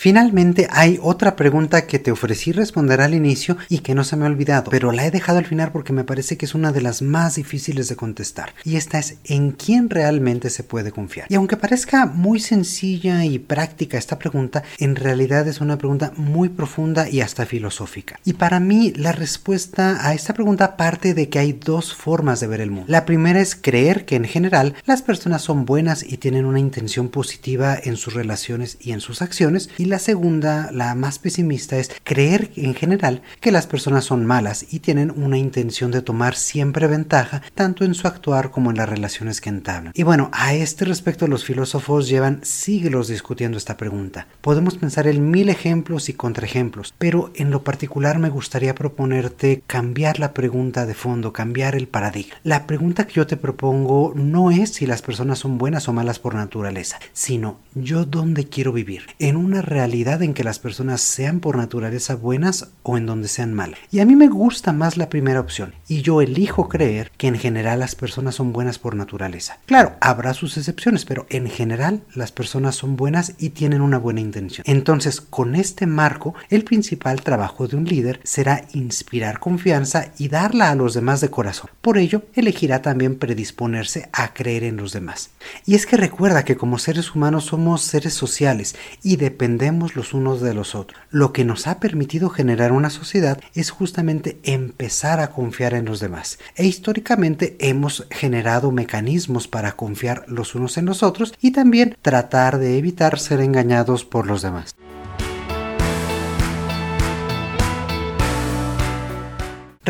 Finalmente 0.00 0.66
hay 0.70 0.98
otra 1.02 1.36
pregunta 1.36 1.86
que 1.86 1.98
te 1.98 2.10
ofrecí 2.10 2.52
responder 2.52 3.02
al 3.02 3.12
inicio 3.12 3.58
y 3.68 3.80
que 3.80 3.94
no 3.94 4.02
se 4.02 4.16
me 4.16 4.24
ha 4.24 4.28
olvidado, 4.28 4.70
pero 4.70 4.92
la 4.92 5.04
he 5.04 5.10
dejado 5.10 5.36
al 5.36 5.44
final 5.44 5.72
porque 5.72 5.92
me 5.92 6.04
parece 6.04 6.38
que 6.38 6.46
es 6.46 6.54
una 6.54 6.72
de 6.72 6.80
las 6.80 7.02
más 7.02 7.34
difíciles 7.34 7.86
de 7.90 7.96
contestar. 7.96 8.54
Y 8.64 8.76
esta 8.76 8.98
es 8.98 9.18
¿en 9.24 9.50
quién 9.50 9.90
realmente 9.90 10.48
se 10.48 10.64
puede 10.64 10.90
confiar? 10.90 11.26
Y 11.28 11.34
aunque 11.34 11.58
parezca 11.58 12.06
muy 12.06 12.40
sencilla 12.40 13.26
y 13.26 13.38
práctica 13.38 13.98
esta 13.98 14.18
pregunta, 14.18 14.62
en 14.78 14.96
realidad 14.96 15.46
es 15.46 15.60
una 15.60 15.76
pregunta 15.76 16.14
muy 16.16 16.48
profunda 16.48 17.06
y 17.06 17.20
hasta 17.20 17.44
filosófica. 17.44 18.18
Y 18.24 18.32
para 18.32 18.58
mí 18.58 18.94
la 18.96 19.12
respuesta 19.12 19.98
a 20.00 20.14
esta 20.14 20.32
pregunta 20.32 20.78
parte 20.78 21.12
de 21.12 21.28
que 21.28 21.40
hay 21.40 21.52
dos 21.52 21.94
formas 21.94 22.40
de 22.40 22.46
ver 22.46 22.62
el 22.62 22.70
mundo. 22.70 22.86
La 22.88 23.04
primera 23.04 23.42
es 23.42 23.54
creer 23.54 24.06
que 24.06 24.16
en 24.16 24.24
general 24.24 24.76
las 24.86 25.02
personas 25.02 25.42
son 25.42 25.66
buenas 25.66 26.02
y 26.02 26.16
tienen 26.16 26.46
una 26.46 26.58
intención 26.58 27.10
positiva 27.10 27.78
en 27.78 27.98
sus 27.98 28.14
relaciones 28.14 28.78
y 28.80 28.92
en 28.92 29.00
sus 29.00 29.20
acciones 29.20 29.68
y 29.76 29.89
la 29.90 29.98
segunda, 29.98 30.70
la 30.72 30.94
más 30.94 31.18
pesimista, 31.18 31.76
es 31.76 31.90
creer 32.04 32.52
en 32.54 32.74
general 32.74 33.22
que 33.40 33.50
las 33.50 33.66
personas 33.66 34.04
son 34.04 34.24
malas 34.24 34.64
y 34.70 34.78
tienen 34.78 35.10
una 35.10 35.36
intención 35.36 35.90
de 35.90 36.00
tomar 36.00 36.36
siempre 36.36 36.86
ventaja 36.86 37.42
tanto 37.56 37.84
en 37.84 37.94
su 37.94 38.06
actuar 38.06 38.52
como 38.52 38.70
en 38.70 38.76
las 38.76 38.88
relaciones 38.88 39.40
que 39.40 39.50
entablan. 39.50 39.92
Y 39.96 40.04
bueno, 40.04 40.30
a 40.32 40.54
este 40.54 40.84
respecto 40.84 41.26
los 41.26 41.44
filósofos 41.44 42.08
llevan 42.08 42.40
siglos 42.44 43.08
discutiendo 43.08 43.58
esta 43.58 43.76
pregunta. 43.76 44.28
Podemos 44.40 44.76
pensar 44.76 45.08
en 45.08 45.28
mil 45.28 45.48
ejemplos 45.48 46.08
y 46.08 46.12
contraejemplos, 46.12 46.94
pero 46.96 47.32
en 47.34 47.50
lo 47.50 47.64
particular 47.64 48.20
me 48.20 48.30
gustaría 48.30 48.76
proponerte 48.76 49.64
cambiar 49.66 50.20
la 50.20 50.32
pregunta 50.34 50.86
de 50.86 50.94
fondo, 50.94 51.32
cambiar 51.32 51.74
el 51.74 51.88
paradigma. 51.88 52.36
La 52.44 52.68
pregunta 52.68 53.08
que 53.08 53.14
yo 53.14 53.26
te 53.26 53.36
propongo 53.36 54.12
no 54.14 54.52
es 54.52 54.70
si 54.70 54.86
las 54.86 55.02
personas 55.02 55.40
son 55.40 55.58
buenas 55.58 55.88
o 55.88 55.92
malas 55.92 56.20
por 56.20 56.36
naturaleza, 56.36 57.00
sino 57.12 57.58
yo 57.74 58.04
dónde 58.04 58.48
quiero 58.48 58.72
vivir, 58.72 59.06
en 59.18 59.36
una 59.36 59.62
realidad 59.62 59.79
en 59.84 60.34
que 60.34 60.44
las 60.44 60.58
personas 60.58 61.00
sean 61.00 61.40
por 61.40 61.56
naturaleza 61.56 62.14
buenas 62.14 62.68
o 62.82 62.98
en 62.98 63.06
donde 63.06 63.28
sean 63.28 63.54
malas. 63.54 63.80
Y 63.90 64.00
a 64.00 64.04
mí 64.04 64.14
me 64.14 64.28
gusta 64.28 64.72
más 64.72 64.96
la 64.96 65.08
primera 65.08 65.40
opción, 65.40 65.74
y 65.88 66.02
yo 66.02 66.20
elijo 66.20 66.68
creer 66.68 67.10
que 67.16 67.28
en 67.28 67.38
general 67.38 67.80
las 67.80 67.94
personas 67.94 68.34
son 68.34 68.52
buenas 68.52 68.78
por 68.78 68.94
naturaleza. 68.94 69.58
Claro, 69.66 69.94
habrá 70.00 70.34
sus 70.34 70.56
excepciones, 70.56 71.04
pero 71.04 71.26
en 71.30 71.48
general 71.48 72.02
las 72.14 72.32
personas 72.32 72.76
son 72.76 72.96
buenas 72.96 73.34
y 73.38 73.50
tienen 73.50 73.80
una 73.80 73.98
buena 73.98 74.20
intención. 74.20 74.64
Entonces, 74.66 75.20
con 75.20 75.54
este 75.54 75.86
marco, 75.86 76.34
el 76.50 76.64
principal 76.64 77.22
trabajo 77.22 77.66
de 77.66 77.76
un 77.76 77.84
líder 77.84 78.20
será 78.22 78.66
inspirar 78.72 79.40
confianza 79.40 80.12
y 80.18 80.28
darla 80.28 80.70
a 80.70 80.74
los 80.74 80.94
demás 80.94 81.20
de 81.20 81.30
corazón. 81.30 81.70
Por 81.80 81.96
ello, 81.96 82.22
elegirá 82.34 82.82
también 82.82 83.18
predisponerse 83.18 84.08
a 84.12 84.34
creer 84.34 84.64
en 84.64 84.76
los 84.76 84.92
demás. 84.92 85.30
Y 85.64 85.74
es 85.74 85.86
que 85.86 85.96
recuerda 85.96 86.44
que 86.44 86.56
como 86.56 86.78
seres 86.78 87.14
humanos 87.14 87.44
somos 87.44 87.82
seres 87.82 88.14
sociales 88.14 88.76
y 89.02 89.16
dependemos 89.16 89.69
los 89.78 90.14
unos 90.14 90.40
de 90.40 90.54
los 90.54 90.74
otros. 90.74 91.00
Lo 91.10 91.32
que 91.32 91.44
nos 91.44 91.66
ha 91.66 91.78
permitido 91.78 92.28
generar 92.28 92.72
una 92.72 92.90
sociedad 92.90 93.40
es 93.54 93.70
justamente 93.70 94.40
empezar 94.42 95.20
a 95.20 95.30
confiar 95.30 95.74
en 95.74 95.84
los 95.84 96.00
demás. 96.00 96.38
E 96.56 96.66
históricamente 96.66 97.56
hemos 97.60 98.06
generado 98.10 98.72
mecanismos 98.72 99.48
para 99.48 99.72
confiar 99.72 100.24
los 100.26 100.54
unos 100.54 100.76
en 100.76 100.86
los 100.86 101.02
otros 101.02 101.34
y 101.40 101.52
también 101.52 101.96
tratar 102.02 102.58
de 102.58 102.78
evitar 102.78 103.18
ser 103.18 103.40
engañados 103.40 104.04
por 104.04 104.26
los 104.26 104.42
demás. 104.42 104.74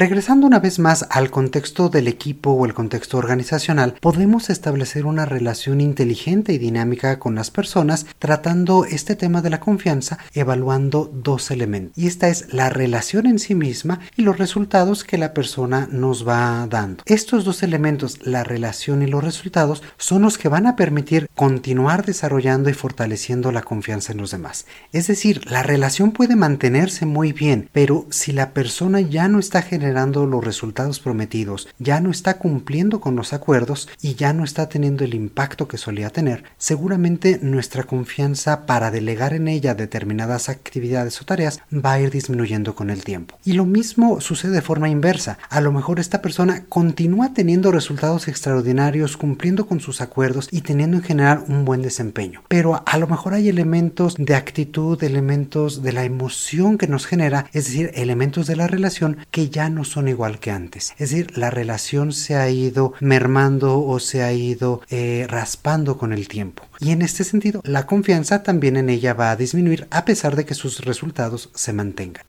Regresando 0.01 0.47
una 0.47 0.61
vez 0.61 0.79
más 0.79 1.07
al 1.11 1.31
contexto 1.31 1.91
del 1.91 2.09
equipo 2.09 2.53
o 2.53 2.65
el 2.65 2.73
contexto 2.73 3.19
organizacional, 3.19 3.97
podemos 4.01 4.49
establecer 4.49 5.05
una 5.05 5.27
relación 5.27 5.83
inteligente 5.83 6.55
y 6.55 6.59
dinámica 6.59 7.19
con 7.19 7.35
las 7.35 7.51
personas 7.51 8.07
tratando 8.19 8.87
este 8.87 9.15
tema 9.15 9.43
de 9.43 9.51
la 9.51 9.61
confianza 9.61 10.17
evaluando 10.33 11.13
dos 11.13 11.51
elementos. 11.51 11.99
Y 11.99 12.07
esta 12.07 12.29
es 12.29 12.51
la 12.51 12.71
relación 12.71 13.27
en 13.27 13.39
sí 13.39 13.55
misma 13.55 14.01
y 14.17 14.23
los 14.23 14.39
resultados 14.39 15.05
que 15.05 15.19
la 15.19 15.35
persona 15.35 15.87
nos 15.93 16.27
va 16.27 16.67
dando. 16.67 17.03
Estos 17.05 17.45
dos 17.45 17.63
elementos, 17.63 18.21
la 18.23 18.43
relación 18.43 19.03
y 19.03 19.07
los 19.07 19.23
resultados, 19.23 19.83
son 19.99 20.23
los 20.23 20.39
que 20.39 20.49
van 20.49 20.67
a 20.67 20.77
permitir 20.77 21.29
continuar 21.35 22.07
desarrollando 22.07 22.71
y 22.71 22.73
fortaleciendo 22.73 23.53
la 23.53 23.61
confianza 23.61 24.13
en 24.13 24.19
los 24.19 24.31
demás. 24.31 24.65
Es 24.93 25.09
decir, 25.09 25.43
la 25.45 25.63
relación 25.63 26.13
puede 26.13 26.37
mantenerse 26.37 27.05
muy 27.05 27.35
bien, 27.35 27.69
pero 27.71 28.07
si 28.09 28.33
la 28.33 28.55
persona 28.55 29.03
ya 29.03 29.29
no 29.29 29.39
está 29.39 29.61
generando 29.61 29.90
generando 29.91 30.25
los 30.25 30.45
resultados 30.45 31.01
prometidos, 31.01 31.67
ya 31.81 32.01
no 32.01 32.13
está 32.13 32.39
cumpliendo 32.39 33.01
con 33.01 33.17
los 33.17 33.33
acuerdos 33.33 33.89
y 34.01 34.15
ya 34.15 34.33
no 34.33 34.45
está 34.45 34.69
teniendo 34.69 35.03
el 35.03 35.15
impacto 35.15 35.67
que 35.67 35.79
solía 35.79 36.11
tener, 36.11 36.45
seguramente 36.59 37.41
nuestra 37.43 37.83
confianza 37.83 38.67
para 38.67 38.93
delegar 38.93 39.35
en 39.35 39.49
ella 39.49 39.75
determinadas 39.75 40.49
actividades 40.49 41.21
o 41.21 41.25
tareas 41.25 41.59
va 41.73 41.95
a 41.95 42.01
ir 42.01 42.11
disminuyendo 42.13 42.77
con 42.77 42.89
el 42.89 43.03
tiempo. 43.03 43.37
Y 43.45 43.55
lo 43.55 43.67
mismo 43.67 44.21
sucede 44.21 44.53
de 44.53 44.63
forma 44.63 44.89
inversa. 44.89 45.39
A 45.49 45.61
lo 45.61 45.73
mejor 45.73 45.99
esta 45.99 46.23
persona 46.23 46.67
continúa 46.69 47.35
teniendo 47.35 47.73
resultados 47.73 48.29
extraordinarios, 48.29 49.17
cumpliendo 49.17 49.67
con 49.67 49.81
sus 49.81 50.01
acuerdos 50.01 50.49
y 50.53 50.61
teniendo 50.61 50.99
en 50.99 51.03
general 51.03 51.43
un 51.49 51.65
buen 51.65 51.83
desempeño. 51.83 52.45
Pero 52.47 52.85
a 52.87 52.97
lo 52.97 53.09
mejor 53.09 53.35
hay 53.35 53.49
elementos 53.49 54.15
de 54.17 54.37
actitud, 54.37 55.03
elementos 55.03 55.83
de 55.83 55.93
la 55.93 56.05
emoción 56.05 56.79
que 56.79 56.87
nos 56.87 57.07
genera, 57.07 57.47
es 57.53 57.65
decir, 57.65 57.91
elementos 57.95 58.47
de 58.47 58.55
la 58.55 58.69
relación 58.69 59.17
que 59.33 59.49
ya 59.49 59.70
no 59.71 59.85
son 59.85 60.09
igual 60.09 60.39
que 60.39 60.51
antes. 60.51 60.93
Es 60.99 61.11
decir, 61.11 61.37
la 61.39 61.51
relación 61.51 62.13
se 62.13 62.37
ha 62.37 62.49
ido 62.51 62.95
mermando 63.01 63.83
o 63.83 63.99
se 64.01 64.23
ha 64.23 64.33
ido 64.33 64.83
eh, 64.91 65.27
raspando 65.29 65.99
con 65.99 66.13
el 66.13 66.29
tiempo. 66.29 66.65
Y 66.79 66.91
en 66.91 67.03
este 67.03 67.25
sentido, 67.25 67.61
la 67.65 67.87
confianza 67.87 68.43
también 68.43 68.77
en 68.77 68.91
ella 68.91 69.15
va 69.15 69.31
a 69.31 69.37
disminuir 69.37 69.87
a 69.91 70.05
pesar 70.05 70.37
de 70.37 70.45
que 70.45 70.55
sus 70.55 70.81
resultados 70.81 71.51
se 71.55 71.73
mantengan. 71.73 72.25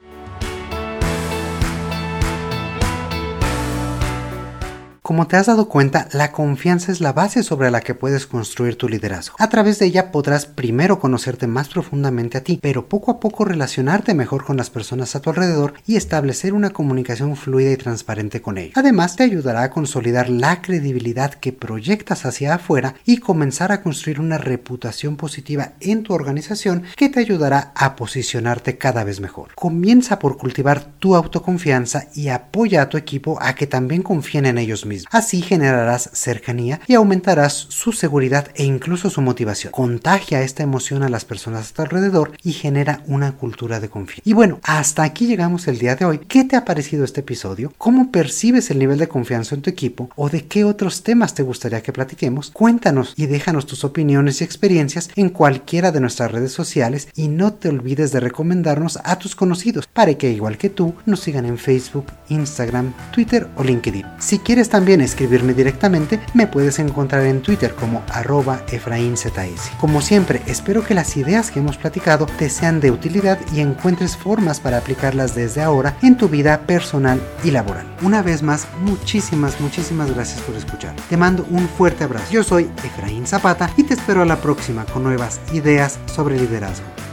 Como 5.11 5.27
te 5.27 5.35
has 5.35 5.47
dado 5.47 5.67
cuenta, 5.67 6.07
la 6.13 6.31
confianza 6.31 6.89
es 6.89 7.01
la 7.01 7.11
base 7.11 7.43
sobre 7.43 7.69
la 7.69 7.81
que 7.81 7.95
puedes 7.95 8.25
construir 8.25 8.77
tu 8.77 8.87
liderazgo. 8.87 9.35
A 9.39 9.49
través 9.49 9.77
de 9.77 9.87
ella 9.87 10.09
podrás 10.09 10.45
primero 10.45 10.99
conocerte 10.99 11.47
más 11.47 11.67
profundamente 11.67 12.37
a 12.37 12.45
ti, 12.45 12.59
pero 12.61 12.87
poco 12.87 13.11
a 13.11 13.19
poco 13.19 13.43
relacionarte 13.43 14.13
mejor 14.13 14.45
con 14.45 14.55
las 14.55 14.69
personas 14.69 15.13
a 15.13 15.19
tu 15.19 15.29
alrededor 15.29 15.73
y 15.85 15.97
establecer 15.97 16.53
una 16.53 16.69
comunicación 16.69 17.35
fluida 17.35 17.73
y 17.73 17.75
transparente 17.75 18.41
con 18.41 18.57
ellos. 18.57 18.71
Además, 18.77 19.17
te 19.17 19.23
ayudará 19.23 19.63
a 19.63 19.71
consolidar 19.71 20.29
la 20.29 20.61
credibilidad 20.61 21.33
que 21.33 21.51
proyectas 21.51 22.25
hacia 22.25 22.55
afuera 22.55 22.95
y 23.03 23.17
comenzar 23.17 23.73
a 23.73 23.81
construir 23.81 24.21
una 24.21 24.37
reputación 24.37 25.17
positiva 25.17 25.73
en 25.81 26.03
tu 26.03 26.13
organización 26.13 26.83
que 26.95 27.09
te 27.09 27.19
ayudará 27.19 27.73
a 27.75 27.97
posicionarte 27.97 28.77
cada 28.77 29.03
vez 29.03 29.19
mejor. 29.19 29.55
Comienza 29.55 30.19
por 30.19 30.37
cultivar 30.37 30.85
tu 30.85 31.17
autoconfianza 31.17 32.05
y 32.15 32.29
apoya 32.29 32.83
a 32.83 32.87
tu 32.87 32.95
equipo 32.95 33.37
a 33.41 33.55
que 33.55 33.67
también 33.67 34.03
confíen 34.03 34.45
en 34.45 34.57
ellos 34.57 34.85
mismos. 34.85 35.00
Así 35.09 35.41
generarás 35.41 36.09
cercanía 36.13 36.81
y 36.87 36.95
aumentarás 36.95 37.53
su 37.69 37.91
seguridad 37.91 38.47
e 38.55 38.63
incluso 38.63 39.09
su 39.09 39.21
motivación. 39.21 39.71
Contagia 39.71 40.41
esta 40.41 40.63
emoción 40.63 41.03
a 41.03 41.09
las 41.09 41.25
personas 41.25 41.69
a 41.69 41.73
tu 41.73 41.81
alrededor 41.81 42.31
y 42.43 42.53
genera 42.53 43.03
una 43.07 43.33
cultura 43.33 43.79
de 43.79 43.89
confianza. 43.89 44.21
Y 44.25 44.33
bueno, 44.33 44.59
hasta 44.63 45.03
aquí 45.03 45.27
llegamos 45.27 45.67
el 45.67 45.79
día 45.79 45.95
de 45.95 46.05
hoy. 46.05 46.19
¿Qué 46.19 46.43
te 46.43 46.55
ha 46.55 46.65
parecido 46.65 47.03
este 47.03 47.21
episodio? 47.21 47.73
¿Cómo 47.77 48.11
percibes 48.11 48.71
el 48.71 48.79
nivel 48.79 48.99
de 48.99 49.07
confianza 49.07 49.55
en 49.55 49.61
tu 49.61 49.69
equipo? 49.69 50.09
¿O 50.15 50.29
de 50.29 50.45
qué 50.45 50.63
otros 50.63 51.03
temas 51.03 51.33
te 51.33 51.43
gustaría 51.43 51.81
que 51.81 51.93
platiquemos? 51.93 52.51
Cuéntanos 52.51 53.13
y 53.15 53.27
déjanos 53.27 53.65
tus 53.65 53.83
opiniones 53.83 54.41
y 54.41 54.43
experiencias 54.43 55.09
en 55.15 55.29
cualquiera 55.29 55.91
de 55.91 56.01
nuestras 56.01 56.31
redes 56.31 56.51
sociales 56.51 57.07
y 57.15 57.27
no 57.27 57.53
te 57.53 57.69
olvides 57.69 58.11
de 58.11 58.19
recomendarnos 58.19 58.99
a 59.03 59.17
tus 59.17 59.35
conocidos 59.35 59.87
para 59.87 60.13
que 60.15 60.31
igual 60.31 60.57
que 60.57 60.69
tú 60.69 60.93
nos 61.05 61.21
sigan 61.21 61.45
en 61.45 61.57
Facebook, 61.57 62.07
Instagram, 62.29 62.93
Twitter 63.13 63.47
o 63.55 63.63
LinkedIn. 63.63 64.05
Si 64.19 64.39
quieres 64.39 64.69
también 64.69 64.90
escribirme 64.99 65.53
directamente, 65.53 66.19
me 66.33 66.47
puedes 66.47 66.79
encontrar 66.79 67.25
en 67.25 67.41
Twitter 67.41 67.73
como 67.73 68.03
arroba 68.09 68.63
EfraínZS. 68.69 69.71
Como 69.79 70.01
siempre, 70.01 70.41
espero 70.47 70.83
que 70.83 70.93
las 70.93 71.15
ideas 71.15 71.51
que 71.51 71.59
hemos 71.59 71.77
platicado 71.77 72.25
te 72.25 72.49
sean 72.49 72.81
de 72.81 72.91
utilidad 72.91 73.39
y 73.53 73.61
encuentres 73.61 74.17
formas 74.17 74.59
para 74.59 74.79
aplicarlas 74.79 75.35
desde 75.35 75.61
ahora 75.61 75.95
en 76.01 76.17
tu 76.17 76.27
vida 76.27 76.61
personal 76.67 77.21
y 77.43 77.51
laboral. 77.51 77.85
Una 78.01 78.21
vez 78.21 78.43
más, 78.43 78.67
muchísimas, 78.81 79.61
muchísimas 79.61 80.13
gracias 80.13 80.41
por 80.41 80.55
escuchar. 80.55 80.95
Te 81.09 81.17
mando 81.17 81.45
un 81.49 81.69
fuerte 81.69 82.03
abrazo. 82.03 82.31
Yo 82.31 82.43
soy 82.43 82.69
Efraín 82.83 83.27
Zapata 83.27 83.69
y 83.77 83.83
te 83.83 83.93
espero 83.93 84.23
a 84.23 84.25
la 84.25 84.41
próxima 84.41 84.85
con 84.85 85.03
nuevas 85.03 85.39
ideas 85.53 85.99
sobre 86.07 86.39
liderazgo. 86.39 87.10